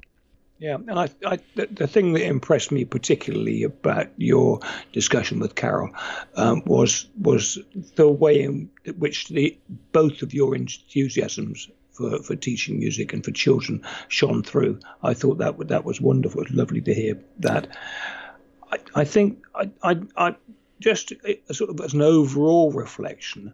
[0.58, 4.60] Yeah, and I, I the, thing that impressed me particularly about your
[4.92, 5.90] discussion with Carol
[6.34, 7.58] um, was was
[7.96, 9.58] the way in which the
[9.92, 14.80] both of your enthusiasms for, for teaching music and for children shone through.
[15.02, 16.40] I thought that that was wonderful.
[16.40, 17.68] It was lovely to hear that.
[18.72, 20.36] I, I think I, I, I
[20.80, 21.12] just
[21.52, 23.52] sort of as an overall reflection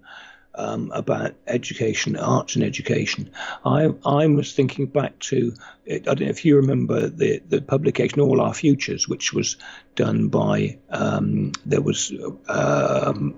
[0.54, 3.30] um, about education, arts and education.
[3.64, 5.54] I, I was thinking back to,
[5.90, 9.56] I don't know if you remember the, the publication All Our Futures, which was
[9.94, 12.12] done by, um, there was
[12.48, 13.34] um,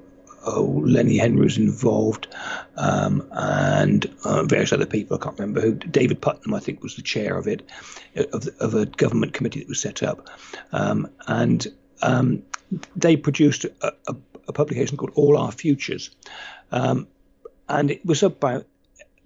[0.46, 2.28] oh, Lenny Henry was involved,
[2.76, 5.16] um, and uh, various other people.
[5.16, 5.74] I can't remember who.
[5.74, 7.68] David Puttnam, I think, was the chair of it,
[8.32, 10.28] of, of a government committee that was set up,
[10.72, 11.66] um, and
[12.02, 12.42] um,
[12.96, 14.16] they produced a, a,
[14.48, 16.10] a, publication called All Our Futures,
[16.72, 17.08] um,
[17.68, 18.66] and it was about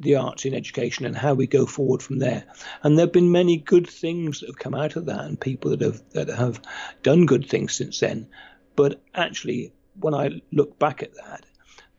[0.01, 2.44] the arts in education and how we go forward from there.
[2.83, 5.70] And there have been many good things that have come out of that, and people
[5.70, 6.61] that have that have
[7.03, 8.29] done good things since then.
[8.77, 11.44] But actually, when I look back at that,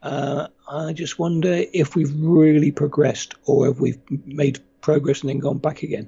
[0.01, 5.39] uh, I just wonder if we've really progressed or if we've made progress and then
[5.39, 6.07] gone back again.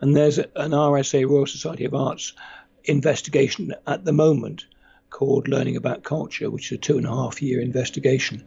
[0.00, 2.34] And there's an RSA Royal Society of Arts
[2.84, 4.66] investigation at the moment
[5.12, 8.44] called Learning About Culture, which is a two and a half year investigation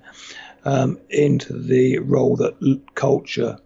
[0.65, 3.57] um, into the role that culture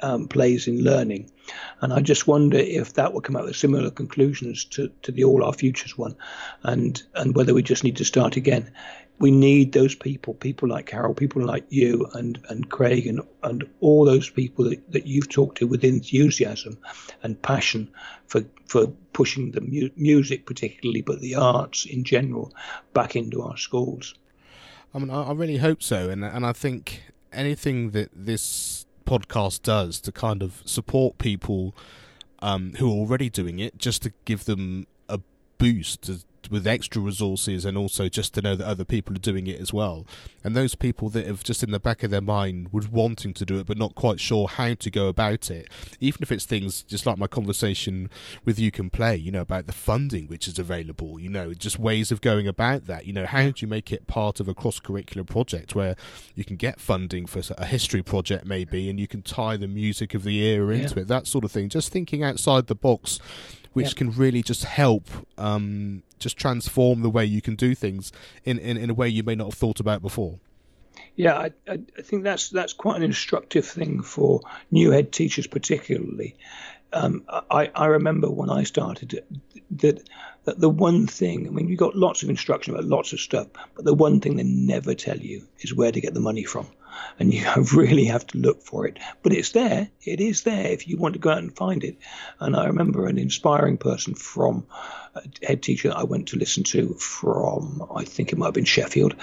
[0.00, 1.30] um, plays in learning.
[1.80, 5.24] And I just wonder if that will come out with similar conclusions to, to the
[5.24, 6.16] All Our Futures one,
[6.62, 8.72] and and whether we just need to start again.
[9.18, 13.68] We need those people, people like Carol, people like you and, and Craig and, and
[13.80, 16.76] all those people that, that you've talked to with enthusiasm
[17.22, 17.88] and passion
[18.26, 22.50] for for pushing the mu- music particularly, but the arts in general
[22.94, 24.14] back into our schools.
[24.94, 30.00] I mean, I, really hope so, and and I think anything that this podcast does
[30.00, 31.74] to kind of support people
[32.40, 35.20] um, who are already doing it, just to give them a
[35.58, 39.46] boost to with extra resources and also just to know that other people are doing
[39.46, 40.06] it as well.
[40.44, 43.44] And those people that have just in the back of their mind was wanting to
[43.44, 45.68] do it but not quite sure how to go about it,
[46.00, 48.10] even if it's things just like my conversation
[48.44, 51.78] with You Can Play, you know, about the funding which is available, you know, just
[51.78, 53.06] ways of going about that.
[53.06, 55.96] You know, how do you make it part of a cross curricular project where
[56.34, 60.14] you can get funding for a history project maybe and you can tie the music
[60.14, 61.02] of the era into yeah.
[61.02, 61.68] it, that sort of thing.
[61.68, 63.18] Just thinking outside the box
[63.72, 63.96] which yep.
[63.96, 65.08] can really just help
[65.38, 68.12] um, just transform the way you can do things
[68.44, 70.38] in, in, in a way you may not have thought about before.
[71.16, 76.36] Yeah, I, I think that's that's quite an instructive thing for new head teachers, particularly.
[76.94, 79.22] Um, I, I remember when I started
[79.72, 80.08] that
[80.44, 83.48] that the one thing, I mean, you got lots of instruction about lots of stuff,
[83.74, 86.66] but the one thing they never tell you is where to get the money from
[87.18, 88.98] and you really have to look for it.
[89.22, 89.88] But it's there.
[90.02, 91.98] It is there if you want to go out and find it.
[92.40, 94.66] And I remember an inspiring person from
[95.14, 98.64] a head teacher I went to listen to from, I think it might have been
[98.64, 99.14] Sheffield,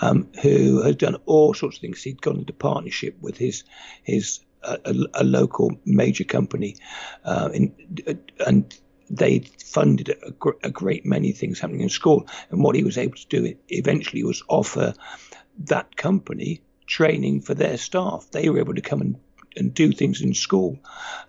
[0.00, 2.02] um, who has done all sorts of things.
[2.02, 3.64] He'd gone into partnership with his
[4.02, 6.76] his a, a local major company,
[7.24, 7.74] uh, in,
[8.44, 8.76] and
[9.10, 12.26] they funded a, gr- a, great many things happening in school.
[12.50, 14.94] And what he was able to do eventually was offer
[15.60, 18.26] that company training for their staff.
[18.32, 19.16] They were able to come and,
[19.56, 20.78] and do things in school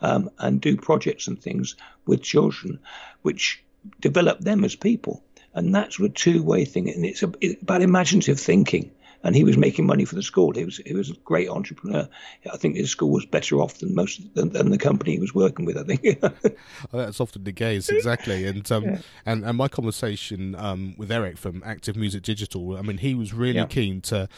[0.02, 1.76] um, and do projects and things
[2.08, 2.80] with children,
[3.22, 3.64] which
[4.00, 5.24] develop them as people.
[5.54, 6.90] And that's a two way thing.
[6.90, 8.92] And it's, a, it's about imaginative thinking
[9.24, 10.54] and he was making money for the school.
[10.54, 12.08] He was he was a great entrepreneur.
[12.52, 15.34] I think his school was better off than most than, than the company he was
[15.34, 15.78] working with.
[15.78, 16.22] I think
[16.92, 18.46] that's often the case, exactly.
[18.46, 18.98] And um, yeah.
[19.26, 22.78] and and my conversation um, with Eric from Active Music Digital.
[22.78, 23.66] I mean, he was really yeah.
[23.66, 24.30] keen to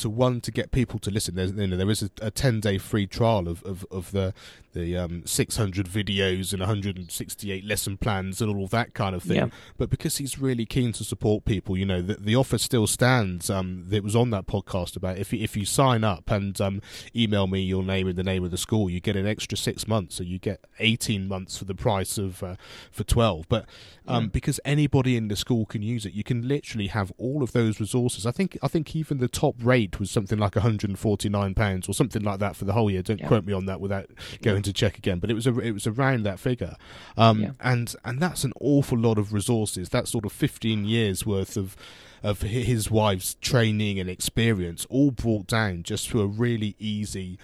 [0.00, 1.34] to one to get people to listen.
[1.34, 4.34] There's, you know, there is a, a, ten day free trial of, of, of the
[4.72, 9.36] the um, 600 videos and 168 lesson plans and all that kind of thing.
[9.36, 9.48] Yeah.
[9.76, 13.50] But because he's really keen to support people, you know, the, the offer still stands.
[13.50, 16.82] Um, that was on that podcast about if you, if you sign up and um,
[17.16, 19.88] email me your name and the name of the school, you get an extra six
[19.88, 22.56] months, so you get 18 months for the price of uh,
[22.92, 23.46] for 12.
[23.48, 23.66] But
[24.06, 24.28] um, yeah.
[24.28, 27.80] because anybody in the school can use it, you can literally have all of those
[27.80, 28.26] resources.
[28.26, 32.22] I think I think even the top rate was something like 149 pounds or something
[32.22, 33.02] like that for the whole year.
[33.02, 33.28] Don't yeah.
[33.28, 34.06] quote me on that without
[34.42, 36.76] going to check again, but it was a, it was around that figure,
[37.16, 37.50] um, yeah.
[37.60, 39.88] and and that's an awful lot of resources.
[39.88, 41.76] That's sort of 15 years worth of
[42.22, 47.38] of his wife's training and experience, all brought down just for a really easy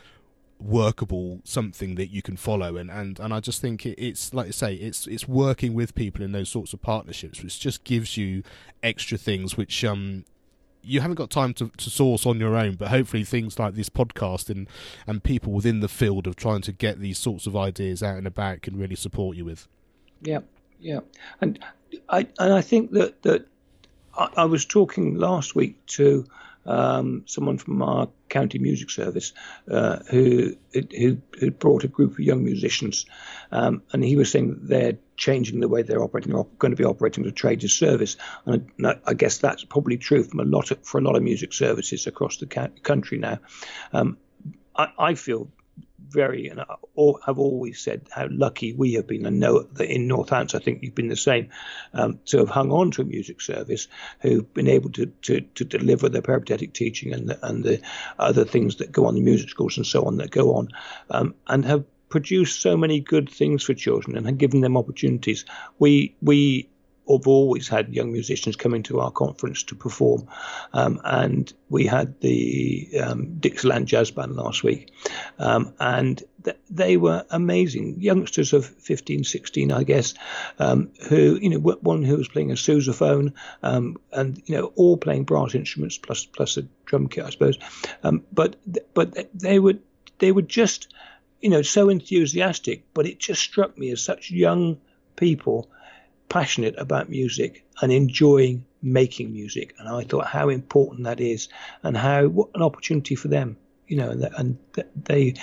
[0.58, 4.46] workable something that you can follow and and, and I just think it, it's like
[4.46, 8.16] I say it's it's working with people in those sorts of partnerships which just gives
[8.16, 8.42] you
[8.82, 10.24] extra things which um
[10.86, 13.88] you haven't got time to, to source on your own, but hopefully things like this
[13.88, 14.68] podcast and,
[15.06, 18.26] and people within the field of trying to get these sorts of ideas out and
[18.26, 19.66] about can really support you with.
[20.22, 20.40] Yeah,
[20.80, 21.00] yeah,
[21.40, 21.58] and
[22.08, 23.46] I and I think that that
[24.16, 26.24] I, I was talking last week to
[26.64, 29.32] um, someone from our county music service
[29.70, 33.06] uh, who, who, who brought a group of young musicians,
[33.52, 36.32] um, and he was saying that they're changing the way they're operating.
[36.32, 38.70] They're going to be operating as a trade service, and
[39.06, 42.06] I guess that's probably true from a lot of, for a lot of music services
[42.06, 42.46] across the
[42.82, 43.38] country now.
[43.92, 44.18] Um,
[44.76, 45.50] I, I feel
[46.08, 46.66] very, and I
[47.26, 49.26] have always said how lucky we have been.
[49.26, 51.50] And know that in Northants, I think you've been the same,
[51.92, 53.88] um, to have hung on to a music service
[54.20, 57.80] who've been able to, to, to deliver the peripatetic teaching and the, and the
[58.18, 60.68] other things that go on the music schools and so on that go on,
[61.10, 61.84] um, and have
[62.16, 65.44] produced so many good things for children and had given them opportunities.
[65.78, 66.70] We we
[67.10, 70.26] have always had young musicians coming to our conference to perform.
[70.72, 74.90] Um, and we had the um, Dixieland Jazz Band last week.
[75.38, 78.00] Um, and th- they were amazing.
[78.00, 80.14] Youngsters of 15, 16, I guess,
[80.58, 84.96] um, who, you know, one who was playing a sousaphone um, and, you know, all
[84.96, 87.58] playing brass instruments plus plus a drum kit, I suppose.
[88.02, 88.56] Um, but
[88.94, 89.74] but they were
[90.18, 90.92] they were just,
[91.40, 92.84] you know, so enthusiastic.
[92.94, 94.78] But it just struck me as such young
[95.16, 95.70] people
[96.28, 99.74] passionate about music and enjoying making music.
[99.78, 101.48] And I thought how important that is,
[101.82, 103.56] and how what an opportunity for them,
[103.88, 104.58] you know, and, and
[105.04, 105.34] they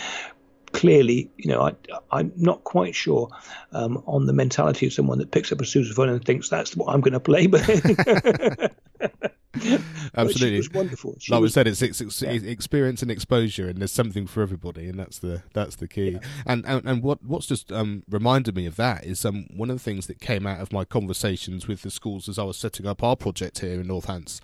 [0.71, 1.75] clearly, you know, I,
[2.11, 3.29] I'm not quite sure
[3.71, 6.93] um, on the mentality of someone that picks up a sousaphone and thinks that's what
[6.93, 8.73] I'm going to play, but.
[10.15, 11.15] Absolutely, was wonderful.
[11.19, 12.31] She like was, we said, it's, it's, it's yeah.
[12.31, 16.11] experience and exposure, and there's something for everybody, and that's the that's the key.
[16.11, 16.19] Yeah.
[16.45, 19.77] And, and and what what's just um, reminded me of that is um, one of
[19.77, 22.87] the things that came out of my conversations with the schools as I was setting
[22.87, 24.39] up our project here in Northants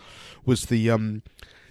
[0.45, 1.24] was the um,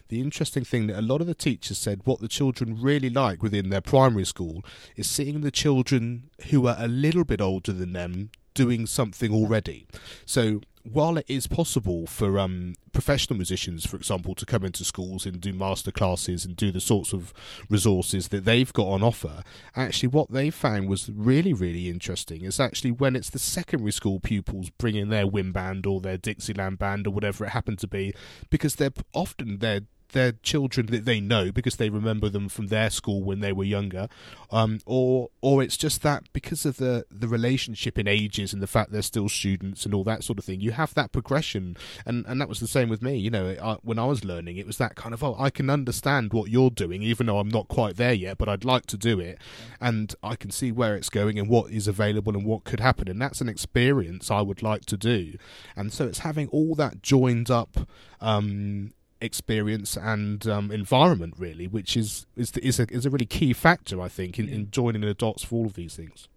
[0.09, 3.43] the interesting thing that a lot of the teachers said what the children really like
[3.43, 4.64] within their primary school
[4.97, 9.86] is seeing the children who are a little bit older than them doing something already.
[10.26, 15.26] So while it is possible for um, professional musicians, for example, to come into schools
[15.26, 17.33] and do master classes and do the sorts of
[17.68, 19.43] resources that they've got on offer,
[19.76, 24.20] actually, what they found was really, really interesting is actually when it's the secondary school
[24.20, 28.14] pupils bringing their wind band or their Dixieland band or whatever it happened to be,
[28.51, 29.83] because they're often they're
[30.13, 33.65] their children that they know because they remember them from their school when they were
[33.65, 34.09] younger,
[34.51, 38.67] um, or or it's just that because of the the relationship in ages and the
[38.67, 40.61] fact they're still students and all that sort of thing.
[40.61, 43.17] You have that progression, and and that was the same with me.
[43.17, 45.71] You know, I, when I was learning, it was that kind of oh, I can
[45.71, 48.97] understand what you're doing, even though I'm not quite there yet, but I'd like to
[48.97, 49.39] do it,
[49.81, 53.09] and I can see where it's going and what is available and what could happen,
[53.09, 55.35] and that's an experience I would like to do,
[55.77, 57.89] and so it's having all that joined up
[58.21, 63.53] um, experience and um, environment really, which is is is a is a really key
[63.53, 66.29] factor I think in, in joining the dots for all of these things.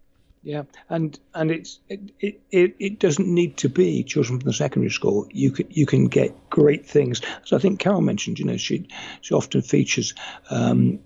[0.44, 4.90] Yeah, and and it's it, it, it doesn't need to be children from the secondary
[4.90, 5.28] school.
[5.32, 7.22] You can you can get great things.
[7.46, 8.88] So I think Carol mentioned, you know, she
[9.22, 10.16] she often features
[10.50, 11.00] um,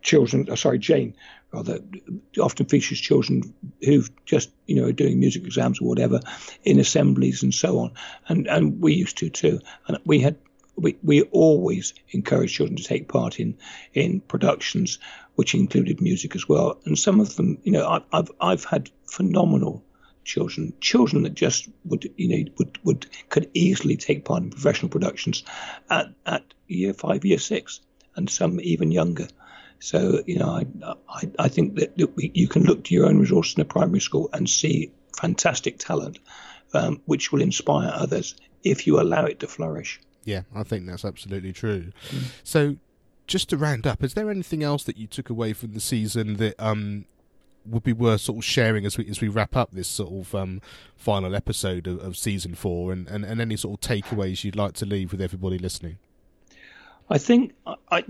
[0.00, 0.46] children.
[0.48, 1.14] Oh, sorry, Jane
[1.52, 1.78] rather
[2.40, 6.20] often features children who've just you know are doing music exams or whatever
[6.64, 7.92] in assemblies and so on.
[8.28, 9.60] And and we used to too.
[9.86, 10.36] And we had
[10.76, 13.56] we, we always encourage children to take part in
[13.92, 14.98] in productions
[15.34, 16.80] which included music as well.
[16.84, 19.84] And some of them, you know, I've I've I've had phenomenal
[20.24, 24.90] children, children that just would you know would would could easily take part in professional
[24.90, 25.44] productions
[25.90, 27.80] at at year five, year six,
[28.16, 29.28] and some even younger.
[29.80, 30.66] So you know, I
[31.08, 33.66] I, I think that, that we, you can look to your own resources in a
[33.66, 36.18] primary school and see fantastic talent,
[36.72, 40.00] um, which will inspire others if you allow it to flourish.
[40.24, 41.92] Yeah, I think that's absolutely true.
[42.10, 42.22] Mm.
[42.42, 42.76] So,
[43.26, 46.36] just to round up, is there anything else that you took away from the season
[46.36, 47.06] that um,
[47.66, 50.34] would be worth sort of sharing as we as we wrap up this sort of
[50.34, 50.60] um,
[50.96, 54.74] final episode of, of season four, and, and, and, any sort of takeaways you'd like
[54.74, 55.98] to leave with everybody listening?
[57.10, 58.04] I think I,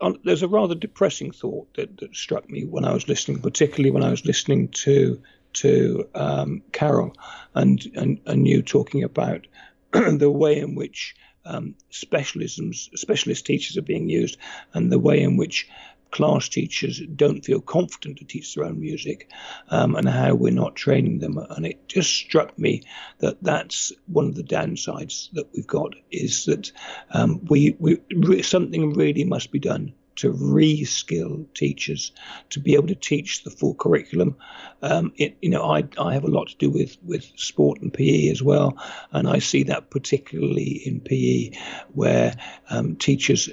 [0.00, 3.92] I, there's a rather depressing thought that, that struck me when I was listening, particularly
[3.92, 5.20] when I was listening to
[5.52, 7.12] to um, Carol
[7.54, 9.46] and, and and you talking about
[9.92, 11.14] the way in which
[11.44, 14.36] um, specialisms, specialist teachers are being used,
[14.74, 15.68] and the way in which
[16.10, 19.30] class teachers don't feel confident to teach their own music,
[19.68, 21.38] um, and how we're not training them.
[21.38, 22.82] And it just struck me
[23.18, 26.72] that that's one of the downsides that we've got is that
[27.10, 32.12] um, we, we something really must be done to reskill teachers
[32.50, 34.36] to be able to teach the full curriculum.
[34.82, 37.92] Um, it, you know, I, I have a lot to do with, with sport and
[37.92, 38.76] PE as well,
[39.12, 41.52] and I see that particularly in PE
[41.94, 42.36] where
[42.68, 43.48] um, teachers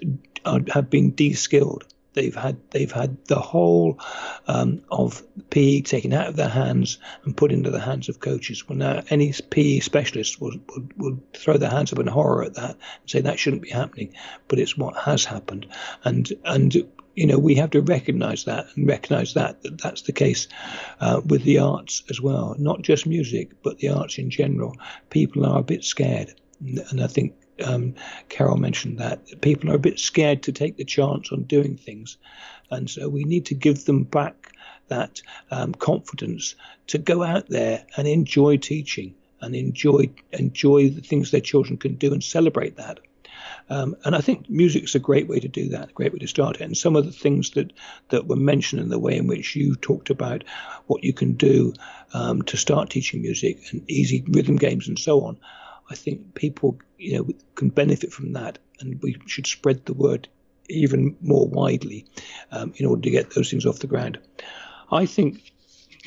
[0.45, 1.86] are, have been de-skilled
[2.18, 3.99] They've had they've had the whole
[4.47, 8.68] um, of PE taken out of their hands and put into the hands of coaches.
[8.68, 12.55] Well, now any PE specialist would, would, would throw their hands up in horror at
[12.55, 14.15] that and say that shouldn't be happening,
[14.47, 15.68] but it's what has happened.
[16.03, 16.74] And and
[17.13, 20.47] you know we have to recognise that and recognise that, that that's the case
[20.99, 24.76] uh, with the arts as well, not just music, but the arts in general.
[25.11, 27.95] People are a bit scared, and I think um,
[28.30, 32.18] Carol mentioned that people are a bit scared to take the chance on doing things,
[32.70, 34.53] and so we need to give them back
[34.88, 36.55] that um, confidence
[36.88, 41.95] to go out there and enjoy teaching and enjoy enjoy the things their children can
[41.95, 42.99] do and celebrate that.
[43.70, 46.20] Um, and I think music is a great way to do that, a great way
[46.20, 46.62] to start it.
[46.62, 47.74] And some of the things that,
[48.10, 50.43] that were mentioned in the way in which you talked about
[50.88, 51.74] what you can do
[52.14, 55.38] um, to start teaching music and easy rhythm games and so on,
[55.90, 60.28] I think people, you know, can benefit from that, and we should spread the word
[60.70, 62.06] even more widely
[62.52, 64.20] um, in order to get those things off the ground.
[64.92, 65.52] I think,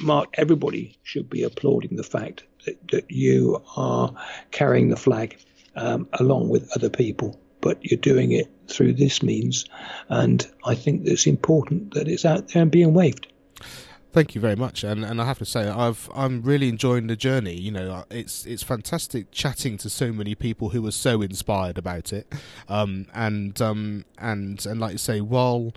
[0.01, 4.15] Mark, everybody should be applauding the fact that, that you are
[4.51, 5.39] carrying the flag
[5.77, 9.65] um, along with other people, but you're doing it through this means,
[10.09, 13.30] and I think it's important that it's out there and being waved.
[14.13, 17.15] Thank you very much, and and I have to say I've I'm really enjoying the
[17.15, 17.55] journey.
[17.55, 22.13] You know, it's it's fantastic chatting to so many people who are so inspired about
[22.13, 22.27] it,
[22.69, 25.73] um, and um, and and like you say, while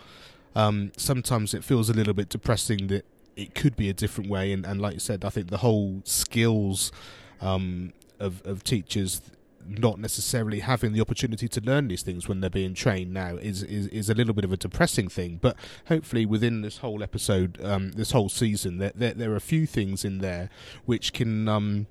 [0.56, 3.06] um, sometimes it feels a little bit depressing that
[3.36, 6.02] it could be a different way, and, and like you said, I think the whole
[6.04, 6.92] skills
[7.40, 9.22] um, of of teachers
[9.68, 13.64] not necessarily having the opportunity to learn these things when they're being trained now is
[13.64, 15.40] is, is a little bit of a depressing thing.
[15.42, 15.56] But
[15.88, 19.66] hopefully, within this whole episode, um, this whole season, there, there, there are a few
[19.66, 20.50] things in there
[20.86, 21.88] which can um,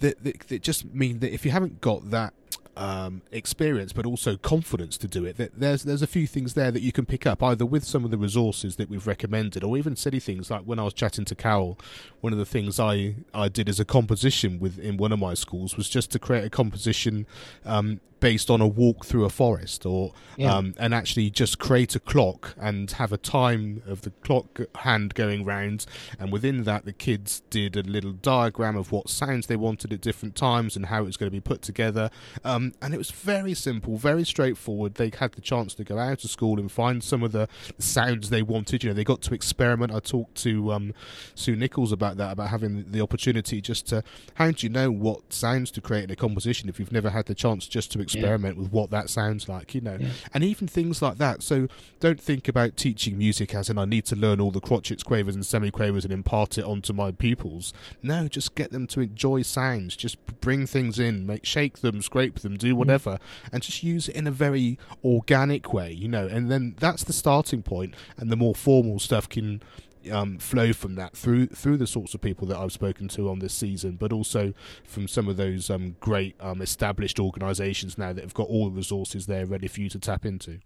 [0.00, 2.34] that, that, that just mean that if you haven't got that
[2.76, 5.36] um, experience, but also confidence to do it.
[5.58, 8.10] There's there's a few things there that you can pick up either with some of
[8.10, 11.34] the resources that we've recommended, or even silly things like when I was chatting to
[11.34, 11.78] Carol.
[12.20, 15.34] One of the things I I did as a composition with in one of my
[15.34, 17.26] schools was just to create a composition
[17.64, 20.54] um, based on a walk through a forest or yeah.
[20.54, 25.12] um, and actually just create a clock and have a time of the clock hand
[25.16, 25.84] going round
[26.20, 30.00] and within that the kids did a little diagram of what sounds they wanted at
[30.00, 32.10] different times and how it was going to be put together
[32.44, 36.24] um, and it was very simple very straightforward they had the chance to go out
[36.24, 37.48] of school and find some of the
[37.78, 40.94] sounds they wanted you know they got to experiment I talked to um,
[41.34, 44.02] Sue Nichols about that about having the opportunity just to
[44.34, 47.26] how do you know what sounds to create in a composition if you've never had
[47.26, 48.62] the chance just to experiment yeah.
[48.62, 50.10] with what that sounds like, you know, yeah.
[50.34, 51.42] and even things like that.
[51.42, 51.68] So
[52.00, 55.34] don't think about teaching music as in I need to learn all the crotchets, quavers,
[55.34, 57.72] and semiquavers and impart it onto my pupils.
[58.02, 59.96] No, just get them to enjoy sounds.
[59.96, 62.78] Just bring things in, make shake them, scrape them, do mm.
[62.78, 63.18] whatever, mm.
[63.52, 66.26] and just use it in a very organic way, you know.
[66.26, 69.62] And then that's the starting point, and the more formal stuff can
[70.10, 73.38] um, flow from that through through the sorts of people that I've spoken to on
[73.38, 74.52] this season, but also
[74.84, 78.76] from some of those um, great um, established organisations now that have got all the
[78.76, 80.58] resources there ready for you to tap into.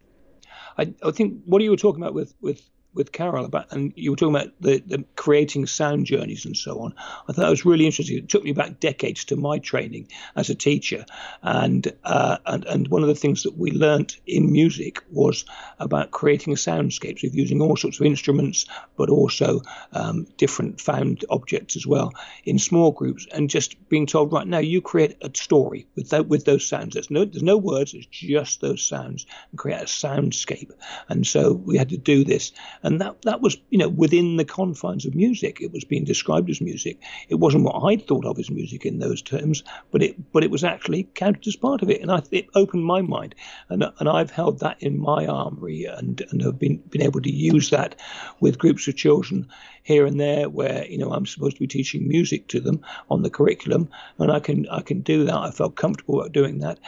[0.78, 3.92] I, I think what are you were talking about with with with Carol about, and
[3.94, 6.94] you were talking about the, the, creating sound journeys and so on.
[7.28, 8.18] I thought that was really interesting.
[8.18, 11.04] It took me back decades to my training as a teacher,
[11.42, 15.44] and uh, and and one of the things that we learnt in music was
[15.78, 18.66] about creating soundscapes of using all sorts of instruments,
[18.96, 19.60] but also
[19.92, 22.12] um, different found objects as well
[22.44, 26.26] in small groups, and just being told right now you create a story with that
[26.26, 26.94] with those sounds.
[26.94, 27.94] There's no there's no words.
[27.94, 30.70] It's just those sounds, and create a soundscape.
[31.08, 32.52] And so we had to do this
[32.86, 35.60] and that that was you know within the confines of music.
[35.60, 37.02] It was being described as music.
[37.28, 40.52] It wasn't what I'd thought of as music in those terms, but it but it
[40.52, 43.34] was actually counted as part of it, and I, it opened my mind,
[43.68, 47.32] and and I've held that in my armory and and have been been able to
[47.32, 47.96] use that
[48.38, 49.48] with groups of children
[49.82, 53.22] here and there where you know I'm supposed to be teaching music to them on
[53.22, 55.36] the curriculum, and I can I can do that.
[55.36, 56.78] I felt comfortable at doing that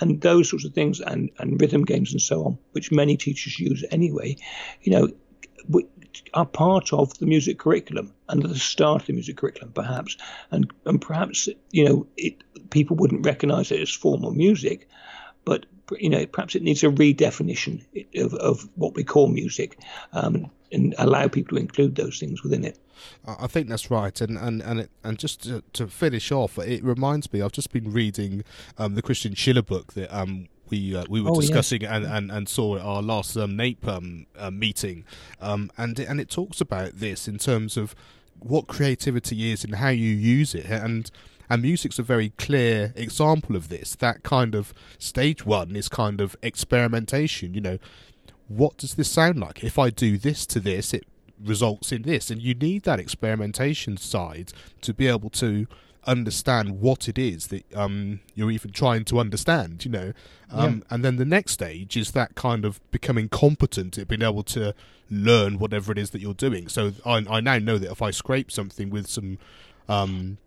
[0.00, 3.58] and those sorts of things and, and rhythm games and so on, which many teachers
[3.58, 4.36] use anyway,
[4.82, 5.08] you know,
[6.34, 10.16] are part of the music curriculum and the start of the music curriculum, perhaps,
[10.50, 14.88] and and perhaps you know it, people wouldn't recognise it as formal music,
[15.44, 15.66] but
[15.98, 17.84] you know perhaps it needs a redefinition
[18.16, 19.78] of, of what we call music,
[20.12, 22.78] um, and allow people to include those things within it.
[23.26, 26.82] I think that's right, and and and, it, and just to, to, finish off, it
[26.82, 27.42] reminds me.
[27.42, 28.42] I've just been reading
[28.78, 32.30] um, the Christian Schiller book that um, we uh, we were oh, discussing and, and,
[32.30, 35.04] and saw at our last um, NAPE um, uh, meeting,
[35.40, 37.94] um, and and it talks about this in terms of
[38.38, 41.10] what creativity is and how you use it, and
[41.48, 43.94] and music's a very clear example of this.
[43.96, 47.54] That kind of stage one is kind of experimentation.
[47.54, 47.78] You know,
[48.48, 49.62] what does this sound like?
[49.62, 51.04] If I do this to this, it
[51.42, 54.52] results in this, and you need that experimentation side
[54.82, 55.66] to be able to
[56.06, 60.12] understand what it is that um, you're even trying to understand, you know.
[60.50, 60.94] Um, yeah.
[60.94, 64.74] And then the next stage is that kind of becoming competent at being able to
[65.10, 66.68] learn whatever it is that you're doing.
[66.68, 69.38] So I, I now know that if I scrape something with some
[69.88, 70.38] um,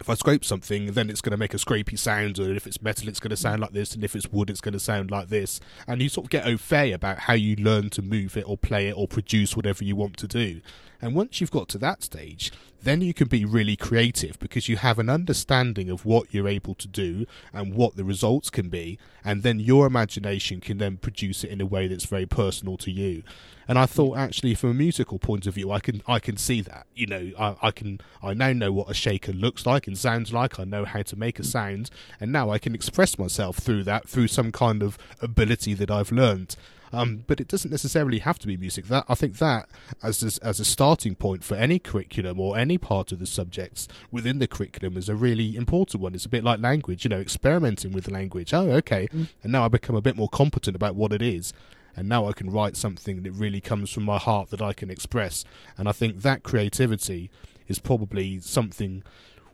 [0.00, 2.82] if I scrape something, then it's going to make a scrapey sound, or if it's
[2.82, 5.10] metal, it's going to sound like this, and if it's wood, it's going to sound
[5.10, 5.60] like this.
[5.86, 8.58] And you sort of get au fait about how you learn to move it, or
[8.58, 10.60] play it, or produce whatever you want to do.
[11.00, 14.76] And once you've got to that stage, then you can be really creative because you
[14.76, 18.98] have an understanding of what you're able to do and what the results can be,
[19.24, 22.90] and then your imagination can then produce it in a way that's very personal to
[22.90, 23.24] you.
[23.68, 23.92] And I hmm.
[23.92, 26.86] thought actually, from a musical point of view, I can I can see that.
[26.94, 30.32] You know, I, I can I now know what a shaker looks like and sounds
[30.32, 30.60] like.
[30.60, 31.90] I know how to make a sound,
[32.20, 36.12] and now I can express myself through that through some kind of ability that I've
[36.12, 36.56] learned.
[36.96, 38.86] Um, but it doesn't necessarily have to be music.
[38.86, 39.68] That I think that
[40.02, 43.86] as a, as a starting point for any curriculum or any part of the subjects
[44.10, 46.14] within the curriculum is a really important one.
[46.14, 48.54] It's a bit like language, you know, experimenting with language.
[48.54, 49.28] Oh, okay, mm.
[49.42, 51.52] and now I become a bit more competent about what it is
[51.96, 54.90] and now I can write something that really comes from my heart that I can
[54.90, 55.44] express.
[55.78, 57.30] And I think that creativity
[57.68, 59.02] is probably something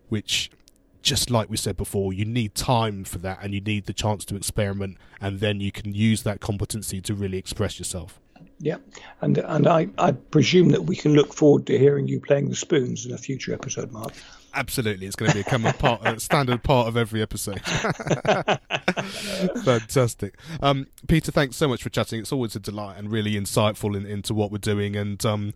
[0.08, 0.50] which
[1.02, 4.24] just like we said before, you need time for that and you need the chance
[4.26, 8.20] to experiment and then you can use that competency to really express yourself.
[8.58, 8.76] Yeah,
[9.20, 12.54] and and I, I presume that we can look forward to hearing you playing the
[12.54, 14.12] spoons in a future episode, Mark.
[14.54, 17.60] Absolutely, it's going to become a part, a standard part of every episode.
[19.64, 21.32] Fantastic, um, Peter.
[21.32, 22.20] Thanks so much for chatting.
[22.20, 24.94] It's always a delight and really insightful in, into what we're doing.
[24.94, 25.54] And um,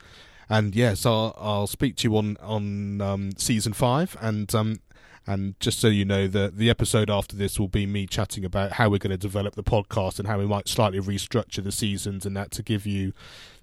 [0.49, 4.17] and yes, I'll, I'll speak to you on on um, season five.
[4.21, 4.81] And um,
[5.27, 8.73] and just so you know, the the episode after this will be me chatting about
[8.73, 12.25] how we're going to develop the podcast and how we might slightly restructure the seasons
[12.25, 13.13] and that to give you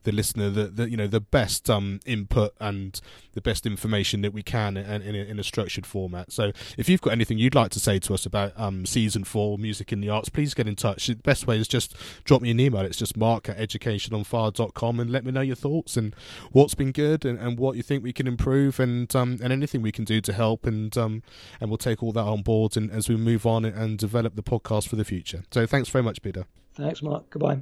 [0.04, 3.00] the listener the, the you know the best um, input and
[3.34, 6.32] the best information that we can in, in, a, in, a, structured format.
[6.32, 9.58] So if you've got anything you'd like to say to us about um, season four
[9.58, 11.08] music in the arts, please get in touch.
[11.08, 12.82] The best way is just drop me an email.
[12.82, 16.16] It's just mark at educationonfire.com and let me know your thoughts and
[16.52, 19.82] what's been good and, and what you think we can improve and um, and anything
[19.82, 21.24] we can do to help and um,
[21.60, 24.44] and we'll take all that on board and as we move on and develop the
[24.44, 25.44] podcast for the future.
[25.52, 26.46] So thanks very much, Peter.
[26.76, 27.30] Thanks, Mark.
[27.30, 27.62] Goodbye.